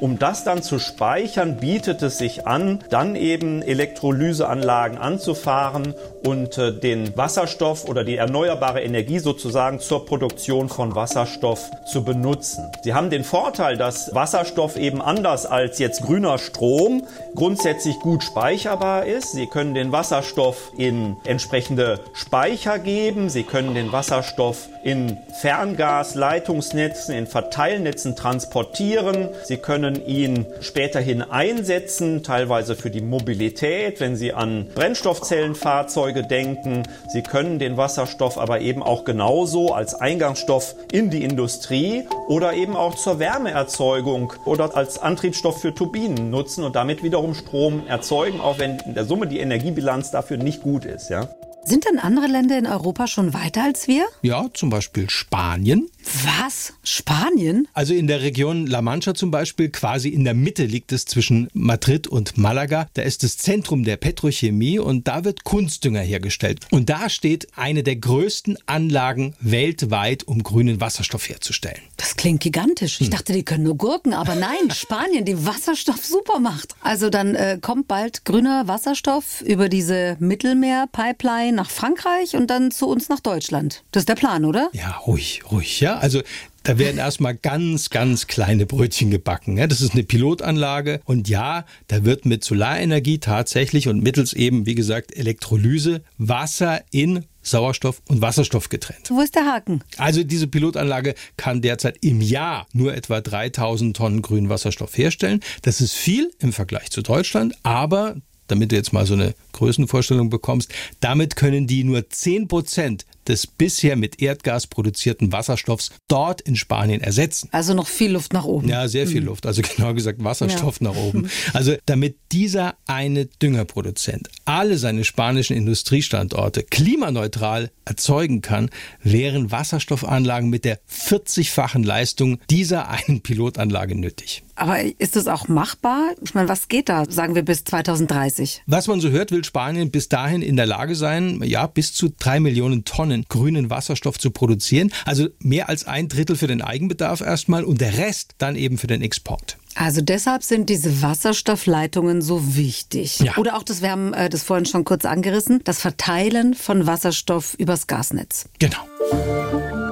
Um 0.00 0.18
das 0.18 0.44
dann 0.44 0.62
zu 0.62 0.78
speichern, 0.78 1.56
bietet 1.56 2.02
es 2.02 2.18
sich 2.18 2.46
an, 2.46 2.80
dann 2.90 3.16
eben 3.16 3.62
Elektrolyseanlagen 3.62 4.98
anzufahren 4.98 5.94
und 6.24 6.58
äh, 6.58 6.72
den 6.72 7.16
Wasserstoff 7.16 7.88
oder 7.88 8.04
die 8.04 8.16
erneuerbare 8.16 8.82
Energie 8.82 9.18
sozusagen 9.18 9.80
zur 9.80 10.04
Produktion 10.04 10.68
von 10.68 10.94
Wasserstoff 10.94 11.70
zu 11.90 12.04
benutzen. 12.04 12.70
Sie 12.82 12.92
haben 12.92 13.08
den 13.10 13.24
Vorteil, 13.24 13.76
dass 13.76 14.14
Wasserstoff 14.14 14.76
eben 14.76 15.00
anders 15.00 15.46
als 15.46 15.78
jetzt 15.78 16.02
grüner 16.02 16.38
Strom 16.38 17.04
grundsätzlich 17.34 17.98
gut 18.00 18.22
speicherbar 18.22 19.06
ist. 19.06 19.32
Sie 19.32 19.46
können 19.46 19.74
den 19.74 19.92
Wasserstoff 19.92 20.72
in 20.76 21.16
entsprechende 21.24 22.00
Speicher 22.12 22.78
geben. 22.78 23.30
Sie 23.30 23.44
können 23.44 23.74
den 23.74 23.92
Wasserstoff 23.92 24.68
in 24.86 25.18
Ferngasleitungsnetzen, 25.40 27.12
in 27.12 27.26
Verteilnetzen 27.26 28.14
transportieren. 28.14 29.30
Sie 29.42 29.56
können 29.56 30.06
ihn 30.06 30.46
späterhin 30.60 31.22
einsetzen, 31.22 32.22
teilweise 32.22 32.76
für 32.76 32.90
die 32.90 33.00
Mobilität, 33.00 33.98
wenn 33.98 34.14
Sie 34.14 34.32
an 34.32 34.68
Brennstoffzellenfahrzeuge 34.76 36.22
denken. 36.22 36.84
Sie 37.08 37.22
können 37.22 37.58
den 37.58 37.76
Wasserstoff 37.76 38.38
aber 38.38 38.60
eben 38.60 38.80
auch 38.80 39.04
genauso 39.04 39.74
als 39.74 39.96
Eingangsstoff 39.96 40.76
in 40.92 41.10
die 41.10 41.24
Industrie 41.24 42.04
oder 42.28 42.52
eben 42.52 42.76
auch 42.76 42.94
zur 42.94 43.18
Wärmeerzeugung 43.18 44.34
oder 44.44 44.76
als 44.76 45.00
Antriebsstoff 45.00 45.60
für 45.60 45.74
Turbinen 45.74 46.30
nutzen 46.30 46.62
und 46.62 46.76
damit 46.76 47.02
wiederum 47.02 47.34
Strom 47.34 47.88
erzeugen, 47.88 48.40
auch 48.40 48.60
wenn 48.60 48.78
in 48.86 48.94
der 48.94 49.04
Summe 49.04 49.26
die 49.26 49.40
Energiebilanz 49.40 50.12
dafür 50.12 50.36
nicht 50.36 50.62
gut 50.62 50.84
ist. 50.84 51.10
Ja? 51.10 51.28
Sind 51.68 51.84
denn 51.84 51.98
andere 51.98 52.28
Länder 52.28 52.56
in 52.56 52.66
Europa 52.68 53.08
schon 53.08 53.34
weiter 53.34 53.64
als 53.64 53.88
wir? 53.88 54.06
Ja, 54.22 54.46
zum 54.54 54.70
Beispiel 54.70 55.10
Spanien. 55.10 55.90
Was? 56.24 56.72
Spanien? 56.84 57.66
Also 57.72 57.92
in 57.92 58.06
der 58.06 58.22
Region 58.22 58.66
La 58.66 58.80
Mancha 58.80 59.14
zum 59.14 59.30
Beispiel, 59.30 59.70
quasi 59.70 60.08
in 60.08 60.24
der 60.24 60.34
Mitte 60.34 60.64
liegt 60.64 60.92
es 60.92 61.04
zwischen 61.04 61.48
Madrid 61.52 62.06
und 62.06 62.38
Malaga. 62.38 62.88
Da 62.94 63.02
ist 63.02 63.24
das 63.24 63.38
Zentrum 63.38 63.82
der 63.84 63.96
Petrochemie 63.96 64.78
und 64.78 65.08
da 65.08 65.24
wird 65.24 65.42
Kunstdünger 65.42 66.00
hergestellt. 66.00 66.60
Und 66.70 66.88
da 66.90 67.08
steht 67.08 67.48
eine 67.56 67.82
der 67.82 67.96
größten 67.96 68.56
Anlagen 68.66 69.34
weltweit, 69.40 70.24
um 70.24 70.42
grünen 70.42 70.80
Wasserstoff 70.80 71.28
herzustellen. 71.28 71.80
Das 71.96 72.16
klingt 72.16 72.40
gigantisch. 72.40 73.00
Ich 73.00 73.08
hm. 73.08 73.14
dachte, 73.14 73.32
die 73.32 73.42
können 73.42 73.64
nur 73.64 73.76
Gurken, 73.76 74.14
aber 74.14 74.36
nein, 74.36 74.70
Spanien, 74.70 75.24
die 75.24 75.44
Wasserstoff 75.44 76.04
super 76.04 76.38
macht. 76.38 76.74
Also 76.80 77.10
dann 77.10 77.34
äh, 77.34 77.58
kommt 77.60 77.88
bald 77.88 78.24
grüner 78.24 78.68
Wasserstoff 78.68 79.42
über 79.42 79.68
diese 79.68 80.16
Mittelmeer-Pipeline 80.20 81.52
nach 81.52 81.70
Frankreich 81.70 82.36
und 82.36 82.48
dann 82.48 82.70
zu 82.70 82.86
uns 82.86 83.08
nach 83.08 83.20
Deutschland. 83.20 83.82
Das 83.90 84.02
ist 84.02 84.08
der 84.08 84.14
Plan, 84.14 84.44
oder? 84.44 84.70
Ja, 84.72 84.98
ruhig, 85.06 85.42
ruhig, 85.50 85.80
ja. 85.80 85.95
Also 86.00 86.22
da 86.62 86.78
werden 86.78 86.98
erstmal 86.98 87.34
ganz, 87.34 87.90
ganz 87.90 88.26
kleine 88.26 88.66
Brötchen 88.66 89.10
gebacken. 89.10 89.56
Das 89.68 89.80
ist 89.80 89.92
eine 89.92 90.02
Pilotanlage 90.02 91.00
und 91.04 91.28
ja, 91.28 91.64
da 91.88 92.04
wird 92.04 92.26
mit 92.26 92.42
Solarenergie 92.42 93.18
tatsächlich 93.18 93.88
und 93.88 94.02
mittels 94.02 94.32
eben, 94.32 94.66
wie 94.66 94.74
gesagt, 94.74 95.16
Elektrolyse 95.16 96.02
Wasser 96.18 96.82
in 96.90 97.24
Sauerstoff 97.42 98.02
und 98.08 98.20
Wasserstoff 98.20 98.68
getrennt. 98.68 99.08
Wo 99.10 99.20
ist 99.20 99.36
der 99.36 99.46
Haken? 99.46 99.84
Also 99.98 100.24
diese 100.24 100.48
Pilotanlage 100.48 101.14
kann 101.36 101.62
derzeit 101.62 101.98
im 102.00 102.20
Jahr 102.20 102.66
nur 102.72 102.94
etwa 102.94 103.20
3000 103.20 103.96
Tonnen 103.96 104.20
grünen 104.20 104.48
Wasserstoff 104.48 104.98
herstellen. 104.98 105.40
Das 105.62 105.80
ist 105.80 105.92
viel 105.92 106.32
im 106.40 106.52
Vergleich 106.52 106.90
zu 106.90 107.02
Deutschland, 107.02 107.54
aber 107.62 108.16
damit 108.48 108.72
du 108.72 108.76
jetzt 108.76 108.92
mal 108.92 109.06
so 109.06 109.14
eine 109.14 109.34
Größenvorstellung 109.52 110.30
bekommst, 110.30 110.72
damit 111.00 111.36
können 111.36 111.66
die 111.66 111.84
nur 111.84 112.08
10 112.08 112.48
Prozent 112.48 113.06
des 113.28 113.46
bisher 113.46 113.96
mit 113.96 114.22
Erdgas 114.22 114.66
produzierten 114.66 115.32
Wasserstoffs 115.32 115.90
dort 116.08 116.40
in 116.40 116.56
Spanien 116.56 117.00
ersetzen. 117.00 117.48
Also 117.52 117.74
noch 117.74 117.86
viel 117.88 118.12
Luft 118.12 118.32
nach 118.32 118.44
oben. 118.44 118.68
Ja, 118.68 118.88
sehr 118.88 119.06
viel 119.06 119.20
mhm. 119.20 119.28
Luft. 119.28 119.46
Also 119.46 119.62
genau 119.76 119.94
gesagt 119.94 120.22
Wasserstoff 120.22 120.80
ja. 120.80 120.90
nach 120.90 120.96
oben. 120.96 121.30
Also 121.52 121.74
damit 121.86 122.16
dieser 122.32 122.76
eine 122.86 123.26
Düngerproduzent 123.26 124.28
alle 124.44 124.78
seine 124.78 125.04
spanischen 125.04 125.56
Industriestandorte 125.56 126.62
klimaneutral 126.62 127.70
erzeugen 127.84 128.42
kann, 128.42 128.70
wären 129.02 129.50
Wasserstoffanlagen 129.50 130.50
mit 130.50 130.64
der 130.64 130.80
40-fachen 130.90 131.84
Leistung 131.84 132.38
dieser 132.50 132.88
einen 132.88 133.20
Pilotanlage 133.22 133.94
nötig. 133.94 134.42
Aber 134.56 134.78
ist 134.98 135.16
das 135.16 135.28
auch 135.28 135.48
machbar? 135.48 136.14
Ich 136.22 136.34
meine, 136.34 136.48
was 136.48 136.68
geht 136.68 136.88
da, 136.88 137.04
sagen 137.08 137.34
wir, 137.34 137.44
bis 137.44 137.64
2030? 137.64 138.62
Was 138.66 138.88
man 138.88 139.00
so 139.00 139.10
hört, 139.10 139.30
will 139.30 139.44
Spanien 139.44 139.90
bis 139.90 140.08
dahin 140.08 140.42
in 140.42 140.56
der 140.56 140.66
Lage 140.66 140.94
sein, 140.94 141.40
ja, 141.44 141.66
bis 141.66 141.92
zu 141.92 142.08
drei 142.18 142.40
Millionen 142.40 142.84
Tonnen 142.84 143.26
grünen 143.28 143.70
Wasserstoff 143.70 144.18
zu 144.18 144.30
produzieren. 144.30 144.90
Also 145.04 145.28
mehr 145.38 145.68
als 145.68 145.86
ein 145.86 146.08
Drittel 146.08 146.36
für 146.36 146.46
den 146.46 146.62
Eigenbedarf 146.62 147.20
erstmal 147.20 147.64
und 147.64 147.80
der 147.80 147.98
Rest 147.98 148.34
dann 148.38 148.56
eben 148.56 148.78
für 148.78 148.86
den 148.86 149.02
Export. 149.02 149.58
Also 149.74 150.00
deshalb 150.00 150.42
sind 150.42 150.70
diese 150.70 151.02
Wasserstoffleitungen 151.02 152.22
so 152.22 152.56
wichtig. 152.56 153.20
Ja. 153.20 153.36
Oder 153.36 153.56
auch 153.56 153.62
das, 153.62 153.82
wir 153.82 153.90
haben 153.90 154.14
äh, 154.14 154.30
das 154.30 154.42
vorhin 154.42 154.64
schon 154.64 154.84
kurz 154.84 155.04
angerissen, 155.04 155.60
das 155.64 155.80
Verteilen 155.80 156.54
von 156.54 156.86
Wasserstoff 156.86 157.54
übers 157.58 157.86
Gasnetz. 157.86 158.46
Genau. 158.58 158.78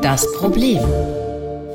Das 0.00 0.30
Problem. 0.32 0.80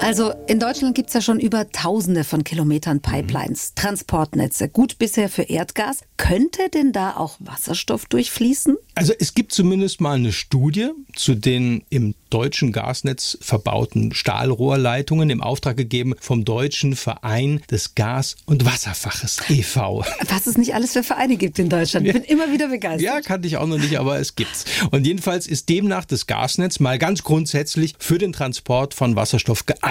Also 0.01 0.33
in 0.47 0.59
Deutschland 0.59 0.95
gibt 0.95 1.09
es 1.09 1.13
ja 1.13 1.21
schon 1.21 1.39
über 1.39 1.69
Tausende 1.71 2.23
von 2.23 2.45
Kilometern 2.45 3.01
Pipelines, 3.01 3.73
Transportnetze, 3.75 4.69
gut 4.69 4.97
bisher 4.97 5.27
für 5.27 5.43
Erdgas. 5.43 6.01
Könnte 6.15 6.69
denn 6.73 6.93
da 6.93 7.17
auch 7.17 7.35
Wasserstoff 7.39 8.05
durchfließen? 8.05 8.77
Also 8.95 9.13
es 9.19 9.33
gibt 9.33 9.51
zumindest 9.51 9.99
mal 9.99 10.15
eine 10.15 10.31
Studie 10.31 10.91
zu 11.15 11.35
den 11.35 11.83
im 11.89 12.15
deutschen 12.29 12.71
Gasnetz 12.71 13.37
verbauten 13.41 14.13
Stahlrohrleitungen 14.13 15.29
im 15.29 15.41
Auftrag 15.41 15.75
gegeben 15.75 16.15
vom 16.19 16.45
Deutschen 16.45 16.95
Verein 16.95 17.61
des 17.69 17.95
Gas- 17.95 18.37
und 18.45 18.65
Wasserfaches 18.65 19.41
e.V. 19.49 20.05
Was 20.29 20.47
es 20.47 20.57
nicht 20.57 20.75
alles 20.75 20.93
für 20.93 21.03
Vereine 21.03 21.35
gibt 21.35 21.59
in 21.59 21.69
Deutschland. 21.69 22.07
Ich 22.07 22.13
bin 22.13 22.23
immer 22.23 22.51
wieder 22.51 22.69
begeistert. 22.69 23.01
Ja, 23.01 23.21
kannte 23.21 23.47
ich 23.47 23.57
auch 23.57 23.67
noch 23.67 23.77
nicht, 23.77 23.99
aber 23.99 24.19
es 24.19 24.35
gibt's. 24.35 24.65
Und 24.91 25.05
jedenfalls 25.05 25.45
ist 25.47 25.67
demnach 25.67 26.05
das 26.05 26.25
Gasnetz 26.27 26.79
mal 26.79 26.97
ganz 26.97 27.23
grundsätzlich 27.23 27.95
für 27.99 28.17
den 28.17 28.31
Transport 28.31 28.93
von 28.93 29.15
Wasserstoff 29.15 29.65
geeignet. 29.65 29.88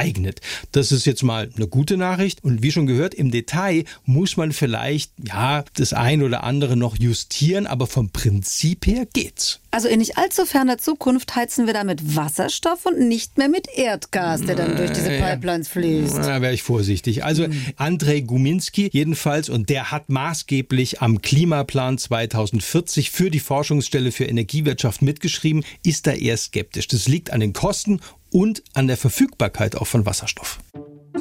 Das 0.73 0.93
ist 0.93 1.07
jetzt 1.07 1.23
mal 1.23 1.51
eine 1.55 1.67
gute 1.67 1.97
Nachricht. 1.97 2.45
Und 2.45 2.63
wie 2.63 2.73
schon 2.73 2.87
gehört, 2.87 3.15
im 3.15 3.31
Detail 3.31 3.85
muss 4.05 4.37
man 4.37 4.53
vielleicht, 4.53 5.13
ja, 5.27 5.65
das 5.75 5.93
ein 5.93 6.23
oder 6.23 6.45
andere 6.45 6.77
noch 6.77 6.99
justieren, 6.99 7.67
aber 7.67 7.87
vom 7.87 8.11
Prinzip 8.11 8.87
her 8.87 9.07
geht's. 9.13 9.61
Also 9.71 9.89
in 9.89 9.99
nicht 9.99 10.17
allzu 10.17 10.47
ferner 10.47 10.79
Zukunft 10.79 11.37
heizen 11.37 11.67
wir 11.67 11.75
da 11.75 11.85
mit 11.85 12.17
Wasserstoff 12.17 12.87
und 12.87 13.01
nicht 13.01 13.37
mehr 13.37 13.51
mit 13.51 13.69
Erdgas, 13.69 14.41
der 14.43 14.57
dann 14.57 14.77
durch 14.77 14.93
diese 14.93 15.11
Pipelines 15.11 15.69
fließt. 15.69 16.17
Da 16.17 16.41
wäre 16.41 16.55
ich 16.55 16.63
vorsichtig. 16.63 17.23
Also 17.23 17.45
hm. 17.45 17.53
Andrei 17.77 18.21
Guminski 18.21 18.89
jedenfalls, 18.93 19.51
und 19.51 19.69
der 19.69 19.91
hat 19.91 20.09
maßgeblich 20.09 21.03
am 21.03 21.21
Klimaplan 21.21 21.99
2040 21.99 23.11
für 23.11 23.31
die 23.31 23.41
Forschungsstelle 23.41 24.11
für 24.11 24.25
Energiewirtschaft 24.25 25.03
mitgeschrieben, 25.03 25.65
ist 25.85 26.07
da 26.07 26.13
eher 26.13 26.39
skeptisch. 26.39 26.89
Das 26.89 27.07
liegt 27.07 27.31
an 27.31 27.41
den 27.41 27.53
Kosten 27.53 28.01
und 28.31 28.63
an 28.75 28.87
der 28.87 28.97
Verfügbarkeit 28.97 29.77
auch 29.77 29.87
von 29.87 30.07
Wasserstoff. 30.07 30.59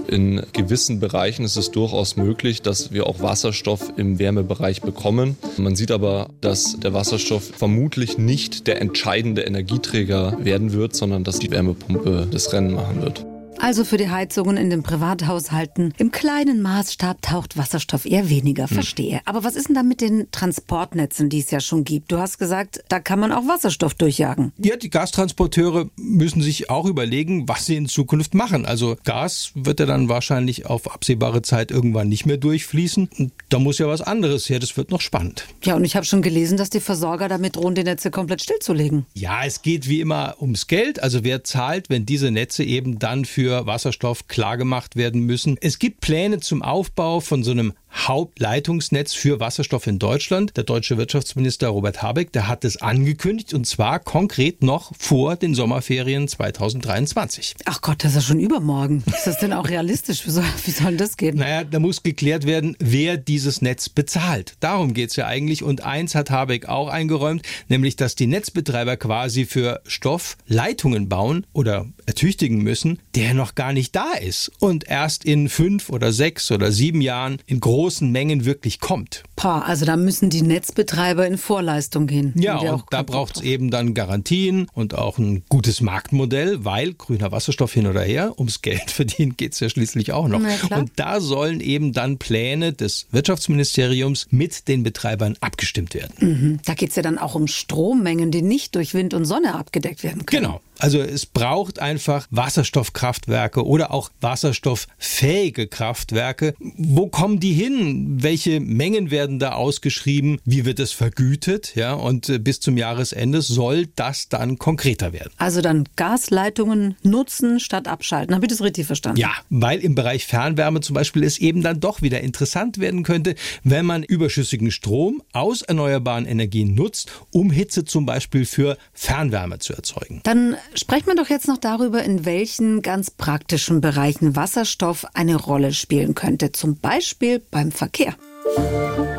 In 0.07 0.41
gewissen 0.53 0.99
Bereichen 0.99 1.43
ist 1.43 1.57
es 1.57 1.71
durchaus 1.71 2.15
möglich, 2.15 2.61
dass 2.61 2.91
wir 2.91 3.07
auch 3.07 3.21
Wasserstoff 3.21 3.93
im 3.97 4.19
Wärmebereich 4.19 4.81
bekommen. 4.81 5.37
Man 5.57 5.75
sieht 5.75 5.91
aber, 5.91 6.29
dass 6.39 6.79
der 6.79 6.93
Wasserstoff 6.93 7.43
vermutlich 7.43 8.17
nicht 8.17 8.67
der 8.67 8.81
entscheidende 8.81 9.41
Energieträger 9.41 10.37
werden 10.39 10.71
wird, 10.71 10.95
sondern 10.95 11.25
dass 11.25 11.39
die 11.39 11.51
Wärmepumpe 11.51 12.27
das 12.31 12.53
Rennen 12.53 12.73
machen 12.73 13.01
wird. 13.01 13.25
Also 13.59 13.83
für 13.83 13.97
die 13.97 14.09
Heizungen 14.09 14.57
in 14.57 14.69
den 14.69 14.83
Privathaushalten 14.83 15.93
im 15.97 16.11
kleinen 16.11 16.61
Maßstab 16.61 17.21
taucht 17.21 17.57
Wasserstoff 17.57 18.05
eher 18.05 18.29
weniger, 18.29 18.69
hm. 18.69 18.75
verstehe. 18.75 19.21
Aber 19.25 19.43
was 19.43 19.55
ist 19.55 19.67
denn 19.67 19.75
da 19.75 19.83
mit 19.83 20.01
den 20.01 20.27
Transportnetzen, 20.31 21.29
die 21.29 21.39
es 21.39 21.51
ja 21.51 21.59
schon 21.59 21.83
gibt? 21.83 22.11
Du 22.11 22.17
hast 22.17 22.37
gesagt, 22.37 22.83
da 22.89 22.99
kann 22.99 23.19
man 23.19 23.31
auch 23.31 23.47
Wasserstoff 23.47 23.93
durchjagen. 23.95 24.53
Ja, 24.57 24.75
die 24.75 24.89
Gastransporteure 24.89 25.89
müssen 25.97 26.41
sich 26.41 26.69
auch 26.69 26.85
überlegen, 26.85 27.47
was 27.47 27.65
sie 27.65 27.75
in 27.75 27.87
Zukunft 27.87 28.33
machen. 28.33 28.65
Also 28.65 28.97
Gas 29.03 29.51
wird 29.55 29.79
ja 29.79 29.85
dann 29.85 30.09
wahrscheinlich 30.09 30.65
auf 30.65 30.91
absehbare 30.91 31.41
Zeit 31.41 31.71
irgendwann 31.71 32.09
nicht 32.09 32.25
mehr 32.25 32.37
durchfließen. 32.37 33.09
Und 33.17 33.31
da 33.49 33.59
muss 33.59 33.79
ja 33.79 33.87
was 33.87 34.01
anderes 34.01 34.49
her. 34.49 34.59
Das 34.59 34.77
wird 34.77 34.91
noch 34.91 35.01
spannend. 35.01 35.45
Ja, 35.63 35.75
und 35.75 35.83
ich 35.83 35.95
habe 35.95 36.05
schon 36.05 36.21
gelesen, 36.21 36.57
dass 36.57 36.69
die 36.69 36.79
Versorger 36.79 37.27
damit 37.27 37.55
drohen, 37.55 37.75
die 37.75 37.83
Netze 37.83 38.11
komplett 38.11 38.41
stillzulegen. 38.41 39.05
Ja, 39.13 39.43
es 39.45 39.61
geht 39.61 39.87
wie 39.87 40.01
immer 40.01 40.35
ums 40.39 40.67
Geld. 40.67 41.01
Also 41.01 41.23
wer 41.23 41.43
zahlt, 41.43 41.89
wenn 41.89 42.05
diese 42.05 42.31
Netze 42.31 42.63
eben 42.63 42.99
dann 42.99 43.25
für 43.25 43.46
für 43.47 43.65
Wasserstoff 43.65 44.27
klargemacht 44.27 44.97
werden 44.97 45.21
müssen. 45.21 45.57
Es 45.61 45.79
gibt 45.79 46.01
Pläne 46.01 46.41
zum 46.41 46.61
Aufbau 46.61 47.21
von 47.21 47.43
so 47.43 47.51
einem 47.51 47.71
Hauptleitungsnetz 47.93 49.13
für 49.13 49.39
Wasserstoff 49.39 49.87
in 49.87 49.99
Deutschland. 49.99 50.55
Der 50.55 50.63
deutsche 50.63 50.97
Wirtschaftsminister 50.97 51.69
Robert 51.69 52.01
Habeck, 52.01 52.31
der 52.31 52.47
hat 52.47 52.63
es 52.63 52.81
angekündigt 52.81 53.53
und 53.53 53.65
zwar 53.65 53.99
konkret 53.99 54.63
noch 54.63 54.91
vor 54.97 55.35
den 55.35 55.55
Sommerferien 55.55 56.27
2023. 56.27 57.55
Ach 57.65 57.81
Gott, 57.81 58.03
das 58.03 58.11
ist 58.11 58.15
ja 58.15 58.21
schon 58.21 58.39
übermorgen. 58.39 59.03
Ist 59.07 59.27
das 59.27 59.39
denn 59.39 59.53
auch 59.53 59.67
realistisch? 59.67 60.25
Wie 60.25 60.31
soll, 60.31 60.45
wie 60.65 60.71
soll 60.71 60.97
das 60.97 61.17
gehen? 61.17 61.37
Naja, 61.37 61.63
da 61.63 61.79
muss 61.79 62.03
geklärt 62.03 62.45
werden, 62.45 62.75
wer 62.79 63.17
dieses 63.17 63.61
Netz 63.61 63.89
bezahlt. 63.89 64.53
Darum 64.59 64.93
geht 64.93 65.09
es 65.09 65.15
ja 65.15 65.27
eigentlich. 65.27 65.63
Und 65.63 65.83
eins 65.83 66.15
hat 66.15 66.29
Habeck 66.29 66.67
auch 66.67 66.89
eingeräumt, 66.89 67.43
nämlich, 67.67 67.95
dass 67.95 68.15
die 68.15 68.27
Netzbetreiber 68.27 68.97
quasi 68.97 69.45
für 69.45 69.81
Stoff 69.85 70.37
Leitungen 70.47 71.09
bauen 71.09 71.45
oder 71.53 71.87
ertüchtigen 72.05 72.61
müssen, 72.61 72.99
der 73.15 73.33
noch 73.33 73.55
gar 73.55 73.73
nicht 73.73 73.95
da 73.95 74.13
ist 74.13 74.51
und 74.59 74.87
erst 74.87 75.25
in 75.25 75.49
fünf 75.49 75.89
oder 75.89 76.11
sechs 76.11 76.51
oder 76.51 76.71
sieben 76.71 77.01
Jahren 77.01 77.39
in 77.47 77.59
großen 77.59 77.76
Mengen 78.11 78.45
wirklich 78.45 78.79
kommt. 78.79 79.23
Pah, 79.35 79.59
also 79.59 79.85
da 79.85 79.97
müssen 79.97 80.31
die 80.31 80.41
Netzbetreiber 80.41 81.27
in 81.27 81.37
Vorleistung 81.37 82.07
gehen. 82.07 82.33
Ja, 82.35 82.57
und 82.57 82.83
da 82.89 83.03
braucht 83.03 83.37
es 83.37 83.43
eben 83.43 83.69
dann 83.69 83.93
Garantien 83.93 84.67
und 84.73 84.95
auch 84.95 85.19
ein 85.19 85.43
gutes 85.47 85.81
Marktmodell, 85.81 86.65
weil 86.65 86.93
grüner 86.93 87.31
Wasserstoff 87.31 87.73
hin 87.73 87.85
oder 87.85 88.01
her, 88.01 88.33
ums 88.39 88.63
Geld 88.63 88.89
verdienen 88.91 89.37
geht 89.37 89.53
es 89.53 89.59
ja 89.59 89.69
schließlich 89.69 90.11
auch 90.11 90.27
noch. 90.27 90.41
Und 90.71 90.91
da 90.95 91.21
sollen 91.21 91.61
eben 91.61 91.93
dann 91.93 92.17
Pläne 92.17 92.73
des 92.73 93.05
Wirtschaftsministeriums 93.11 94.27
mit 94.31 94.67
den 94.67 94.81
Betreibern 94.81 95.35
abgestimmt 95.39 95.93
werden. 95.93 96.13
Mhm. 96.19 96.59
Da 96.65 96.73
geht 96.73 96.89
es 96.89 96.95
ja 96.95 97.03
dann 97.03 97.19
auch 97.19 97.35
um 97.35 97.47
Strommengen, 97.47 98.31
die 98.31 98.41
nicht 98.41 98.75
durch 98.75 98.95
Wind 98.95 99.13
und 99.13 99.25
Sonne 99.25 99.53
abgedeckt 99.53 100.03
werden 100.03 100.25
können. 100.25 100.43
Genau. 100.43 100.61
Also 100.79 100.99
es 100.99 101.25
braucht 101.25 101.79
einfach 101.79 102.27
Wasserstoffkraftwerke 102.29 103.65
oder 103.65 103.91
auch 103.91 104.11
wasserstofffähige 104.21 105.67
Kraftwerke. 105.67 106.53
Wo 106.59 107.07
kommen 107.07 107.39
die 107.39 107.53
hin? 107.53 107.66
Welche 107.69 108.59
Mengen 108.59 109.11
werden 109.11 109.39
da 109.39 109.53
ausgeschrieben? 109.53 110.39
Wie 110.45 110.65
wird 110.65 110.79
es 110.79 110.91
vergütet? 110.91 111.75
Ja, 111.75 111.93
und 111.93 112.29
äh, 112.29 112.39
bis 112.39 112.59
zum 112.59 112.77
Jahresende 112.77 113.41
soll 113.41 113.87
das 113.95 114.29
dann 114.29 114.57
konkreter 114.57 115.13
werden. 115.13 115.31
Also 115.37 115.61
dann 115.61 115.87
Gasleitungen 115.95 116.95
nutzen 117.03 117.59
statt 117.59 117.87
abschalten. 117.87 118.35
Habe 118.35 118.45
ich 118.45 118.51
das 118.51 118.61
richtig 118.61 118.85
verstanden? 118.85 119.19
Ja, 119.19 119.31
weil 119.49 119.79
im 119.79 119.95
Bereich 119.95 120.25
Fernwärme 120.25 120.81
zum 120.81 120.93
Beispiel 120.93 121.23
es 121.23 121.37
eben 121.37 121.61
dann 121.61 121.79
doch 121.79 122.01
wieder 122.01 122.21
interessant 122.21 122.79
werden 122.79 123.03
könnte, 123.03 123.35
wenn 123.63 123.85
man 123.85 124.03
überschüssigen 124.03 124.71
Strom 124.71 125.21
aus 125.33 125.61
erneuerbaren 125.61 126.25
Energien 126.25 126.75
nutzt, 126.75 127.11
um 127.31 127.51
Hitze 127.51 127.85
zum 127.85 128.05
Beispiel 128.05 128.45
für 128.45 128.77
Fernwärme 128.93 129.59
zu 129.59 129.73
erzeugen. 129.73 130.21
Dann 130.23 130.55
sprechen 130.73 131.07
wir 131.07 131.15
doch 131.15 131.29
jetzt 131.29 131.47
noch 131.47 131.57
darüber, 131.57 132.03
in 132.03 132.25
welchen 132.25 132.81
ganz 132.81 133.11
praktischen 133.11 133.81
Bereichen 133.81 134.35
Wasserstoff 134.35 135.05
eine 135.13 135.35
Rolle 135.35 135.73
spielen 135.73 136.15
könnte. 136.15 136.51
Zum 136.51 136.77
Beispiel 136.77 137.39
beim 137.57 137.71
Verkehr. 137.71 138.13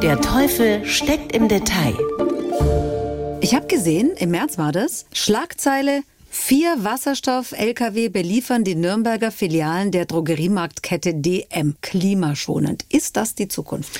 Der 0.00 0.20
Teufel 0.20 0.84
steckt 0.86 1.34
im 1.34 1.48
Detail. 1.48 1.92
Ich 3.40 3.52
habe 3.52 3.66
gesehen, 3.66 4.12
im 4.16 4.30
März 4.30 4.58
war 4.58 4.70
das, 4.70 5.06
Schlagzeile 5.12 6.02
Vier 6.30 6.76
Wasserstoff-Lkw 6.84 8.10
beliefern 8.10 8.62
die 8.62 8.76
Nürnberger 8.76 9.32
Filialen 9.32 9.90
der 9.90 10.04
Drogeriemarktkette 10.04 11.14
DM 11.14 11.74
klimaschonend. 11.80 12.84
Ist 12.90 13.16
das 13.16 13.34
die 13.34 13.48
Zukunft? 13.48 13.98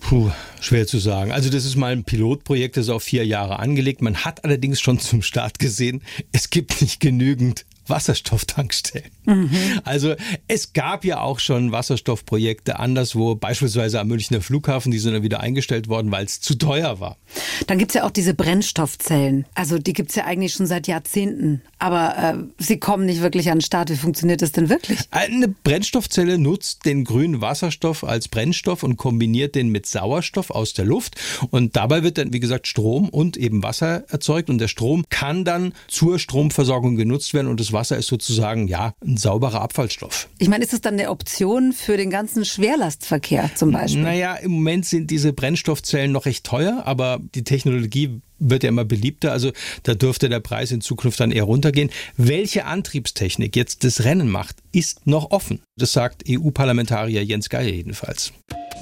Puh, 0.00 0.30
schwer 0.60 0.86
zu 0.86 0.98
sagen. 0.98 1.32
Also 1.32 1.48
das 1.48 1.64
ist 1.64 1.76
mal 1.76 1.92
ein 1.92 2.04
Pilotprojekt, 2.04 2.76
das 2.76 2.86
ist 2.86 2.90
auf 2.90 3.04
vier 3.04 3.24
Jahre 3.24 3.58
angelegt. 3.58 4.02
Man 4.02 4.16
hat 4.16 4.44
allerdings 4.44 4.80
schon 4.80 4.98
zum 4.98 5.22
Start 5.22 5.58
gesehen, 5.60 6.02
es 6.32 6.50
gibt 6.50 6.82
nicht 6.82 7.00
genügend 7.00 7.64
Wasserstofftankstellen. 7.86 9.10
Mhm. 9.28 9.50
Also 9.84 10.14
es 10.48 10.72
gab 10.72 11.04
ja 11.04 11.20
auch 11.20 11.38
schon 11.38 11.70
Wasserstoffprojekte 11.70 12.78
anderswo, 12.78 13.34
beispielsweise 13.34 14.00
am 14.00 14.08
Münchner 14.08 14.40
Flughafen, 14.40 14.90
die 14.90 14.98
sind 14.98 15.12
dann 15.12 15.22
wieder 15.22 15.40
eingestellt 15.40 15.88
worden, 15.88 16.10
weil 16.10 16.24
es 16.24 16.40
zu 16.40 16.56
teuer 16.56 16.98
war. 16.98 17.18
Dann 17.66 17.78
gibt 17.78 17.90
es 17.90 17.94
ja 17.94 18.04
auch 18.04 18.10
diese 18.10 18.32
Brennstoffzellen. 18.32 19.44
Also 19.54 19.78
die 19.78 19.92
gibt 19.92 20.10
es 20.10 20.16
ja 20.16 20.24
eigentlich 20.24 20.54
schon 20.54 20.66
seit 20.66 20.88
Jahrzehnten. 20.88 21.60
Aber 21.78 22.16
äh, 22.16 22.62
sie 22.62 22.78
kommen 22.78 23.04
nicht 23.04 23.20
wirklich 23.20 23.50
an 23.50 23.58
den 23.58 23.64
Start. 23.64 23.90
Wie 23.90 23.96
funktioniert 23.96 24.40
das 24.40 24.52
denn 24.52 24.70
wirklich? 24.70 24.98
Eine 25.10 25.48
Brennstoffzelle 25.48 26.38
nutzt 26.38 26.86
den 26.86 27.04
grünen 27.04 27.42
Wasserstoff 27.42 28.04
als 28.04 28.28
Brennstoff 28.28 28.82
und 28.82 28.96
kombiniert 28.96 29.54
den 29.54 29.68
mit 29.68 29.84
Sauerstoff 29.86 30.50
aus 30.50 30.72
der 30.72 30.86
Luft. 30.86 31.16
Und 31.50 31.76
dabei 31.76 32.02
wird 32.02 32.16
dann, 32.16 32.32
wie 32.32 32.40
gesagt, 32.40 32.66
Strom 32.66 33.10
und 33.10 33.36
eben 33.36 33.62
Wasser 33.62 34.04
erzeugt. 34.08 34.48
Und 34.48 34.58
der 34.58 34.68
Strom 34.68 35.04
kann 35.10 35.44
dann 35.44 35.74
zur 35.86 36.18
Stromversorgung 36.18 36.96
genutzt 36.96 37.34
werden. 37.34 37.48
Und 37.48 37.60
das 37.60 37.72
Wasser 37.74 37.98
ist 37.98 38.06
sozusagen, 38.06 38.68
ja, 38.68 38.94
ein 39.04 39.17
sauberer 39.18 39.60
Abfallstoff. 39.60 40.28
Ich 40.38 40.48
meine, 40.48 40.64
ist 40.64 40.72
das 40.72 40.80
dann 40.80 40.94
eine 40.94 41.10
Option 41.10 41.72
für 41.72 41.96
den 41.96 42.10
ganzen 42.10 42.44
Schwerlastverkehr 42.44 43.50
zum 43.54 43.72
Beispiel? 43.72 44.02
Naja, 44.02 44.34
im 44.36 44.52
Moment 44.52 44.86
sind 44.86 45.10
diese 45.10 45.32
Brennstoffzellen 45.32 46.12
noch 46.12 46.26
recht 46.26 46.44
teuer, 46.44 46.82
aber 46.84 47.20
die 47.34 47.44
Technologie 47.44 48.20
wird 48.38 48.62
ja 48.62 48.68
immer 48.68 48.84
beliebter. 48.84 49.32
Also 49.32 49.52
da 49.82 49.94
dürfte 49.94 50.28
der 50.28 50.40
Preis 50.40 50.70
in 50.70 50.80
Zukunft 50.80 51.20
dann 51.20 51.32
eher 51.32 51.44
runtergehen. 51.44 51.90
Welche 52.16 52.64
Antriebstechnik 52.64 53.56
jetzt 53.56 53.84
das 53.84 54.04
Rennen 54.04 54.28
macht, 54.28 54.56
ist 54.72 55.06
noch 55.06 55.30
offen. 55.30 55.60
Das 55.76 55.92
sagt 55.92 56.24
EU-Parlamentarier 56.28 57.24
Jens 57.24 57.48
Geier 57.48 57.68
jedenfalls. 57.68 58.32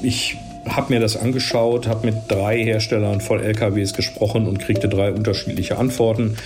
Ich 0.02 0.36
habe 0.66 0.92
mir 0.92 1.00
das 1.00 1.16
angeschaut, 1.16 1.86
habe 1.86 2.06
mit 2.06 2.16
drei 2.28 2.62
Herstellern 2.62 3.20
voll 3.20 3.42
LKWs 3.42 3.94
gesprochen 3.94 4.46
und 4.46 4.58
kriegte 4.58 4.88
drei 4.88 5.12
unterschiedliche 5.12 5.78
Antworten. 5.78 6.36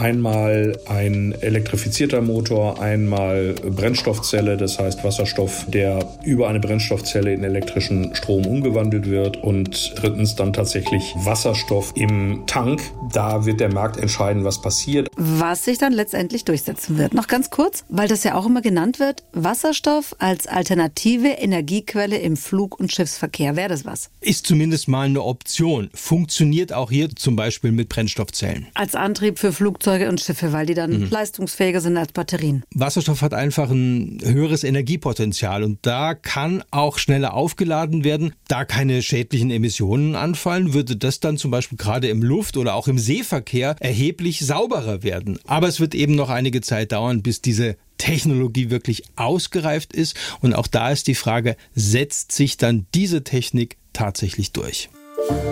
Einmal 0.00 0.78
ein 0.86 1.34
elektrifizierter 1.42 2.22
Motor, 2.22 2.80
einmal 2.80 3.52
Brennstoffzelle, 3.52 4.56
das 4.56 4.78
heißt 4.78 5.04
Wasserstoff, 5.04 5.66
der 5.68 6.08
über 6.24 6.48
eine 6.48 6.58
Brennstoffzelle 6.58 7.34
in 7.34 7.44
elektrischen 7.44 8.14
Strom 8.14 8.46
umgewandelt 8.46 9.10
wird 9.10 9.36
und 9.36 9.92
drittens 9.96 10.36
dann 10.36 10.54
tatsächlich 10.54 11.02
Wasserstoff 11.16 11.92
im 11.96 12.44
Tank. 12.46 12.80
Da 13.12 13.44
wird 13.44 13.60
der 13.60 13.74
Markt 13.74 13.98
entscheiden, 13.98 14.42
was 14.42 14.62
passiert. 14.62 15.08
Was 15.16 15.66
sich 15.66 15.76
dann 15.76 15.92
letztendlich 15.92 16.46
durchsetzen 16.46 16.96
wird. 16.96 17.12
Noch 17.12 17.26
ganz 17.26 17.50
kurz, 17.50 17.84
weil 17.90 18.08
das 18.08 18.24
ja 18.24 18.36
auch 18.36 18.46
immer 18.46 18.62
genannt 18.62 19.00
wird, 19.00 19.22
Wasserstoff 19.34 20.16
als 20.18 20.46
alternative 20.46 21.28
Energiequelle 21.28 22.16
im 22.16 22.38
Flug- 22.38 22.80
und 22.80 22.90
Schiffsverkehr. 22.90 23.54
Wäre 23.54 23.68
das 23.68 23.84
was? 23.84 24.08
Ist 24.22 24.46
zumindest 24.46 24.88
mal 24.88 25.04
eine 25.04 25.22
Option. 25.22 25.90
Funktioniert 25.92 26.72
auch 26.72 26.90
hier 26.90 27.10
zum 27.14 27.36
Beispiel 27.36 27.70
mit 27.70 27.90
Brennstoffzellen. 27.90 28.68
Als 28.72 28.94
Antrieb 28.94 29.38
für 29.38 29.52
Flugzeuge 29.52 29.89
und 30.08 30.20
Schiffe, 30.20 30.52
weil 30.52 30.66
die 30.66 30.74
dann 30.74 30.92
mhm. 30.92 31.10
leistungsfähiger 31.10 31.80
sind 31.80 31.96
als 31.96 32.12
Batterien. 32.12 32.64
Wasserstoff 32.74 33.22
hat 33.22 33.34
einfach 33.34 33.70
ein 33.70 34.18
höheres 34.22 34.64
Energiepotenzial 34.64 35.62
und 35.62 35.78
da 35.82 36.14
kann 36.14 36.62
auch 36.70 36.98
schneller 36.98 37.34
aufgeladen 37.34 38.04
werden. 38.04 38.32
Da 38.48 38.64
keine 38.64 39.02
schädlichen 39.02 39.50
Emissionen 39.50 40.14
anfallen, 40.14 40.74
würde 40.74 40.96
das 40.96 41.20
dann 41.20 41.36
zum 41.36 41.50
Beispiel 41.50 41.78
gerade 41.78 42.08
im 42.08 42.22
Luft- 42.22 42.56
oder 42.56 42.74
auch 42.74 42.88
im 42.88 42.98
Seeverkehr 42.98 43.76
erheblich 43.80 44.44
sauberer 44.44 45.02
werden. 45.02 45.38
Aber 45.46 45.68
es 45.68 45.80
wird 45.80 45.94
eben 45.94 46.14
noch 46.14 46.30
einige 46.30 46.60
Zeit 46.60 46.92
dauern, 46.92 47.22
bis 47.22 47.42
diese 47.42 47.76
Technologie 47.98 48.70
wirklich 48.70 49.04
ausgereift 49.16 49.92
ist. 49.92 50.16
Und 50.40 50.54
auch 50.54 50.66
da 50.66 50.90
ist 50.90 51.06
die 51.06 51.14
Frage, 51.14 51.56
setzt 51.74 52.32
sich 52.32 52.56
dann 52.56 52.86
diese 52.94 53.24
Technik 53.24 53.76
tatsächlich 53.92 54.52
durch? 54.52 54.88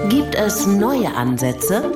Gibt 0.09 0.35
es 0.35 0.67
neue 0.67 1.15
Ansätze? 1.15 1.93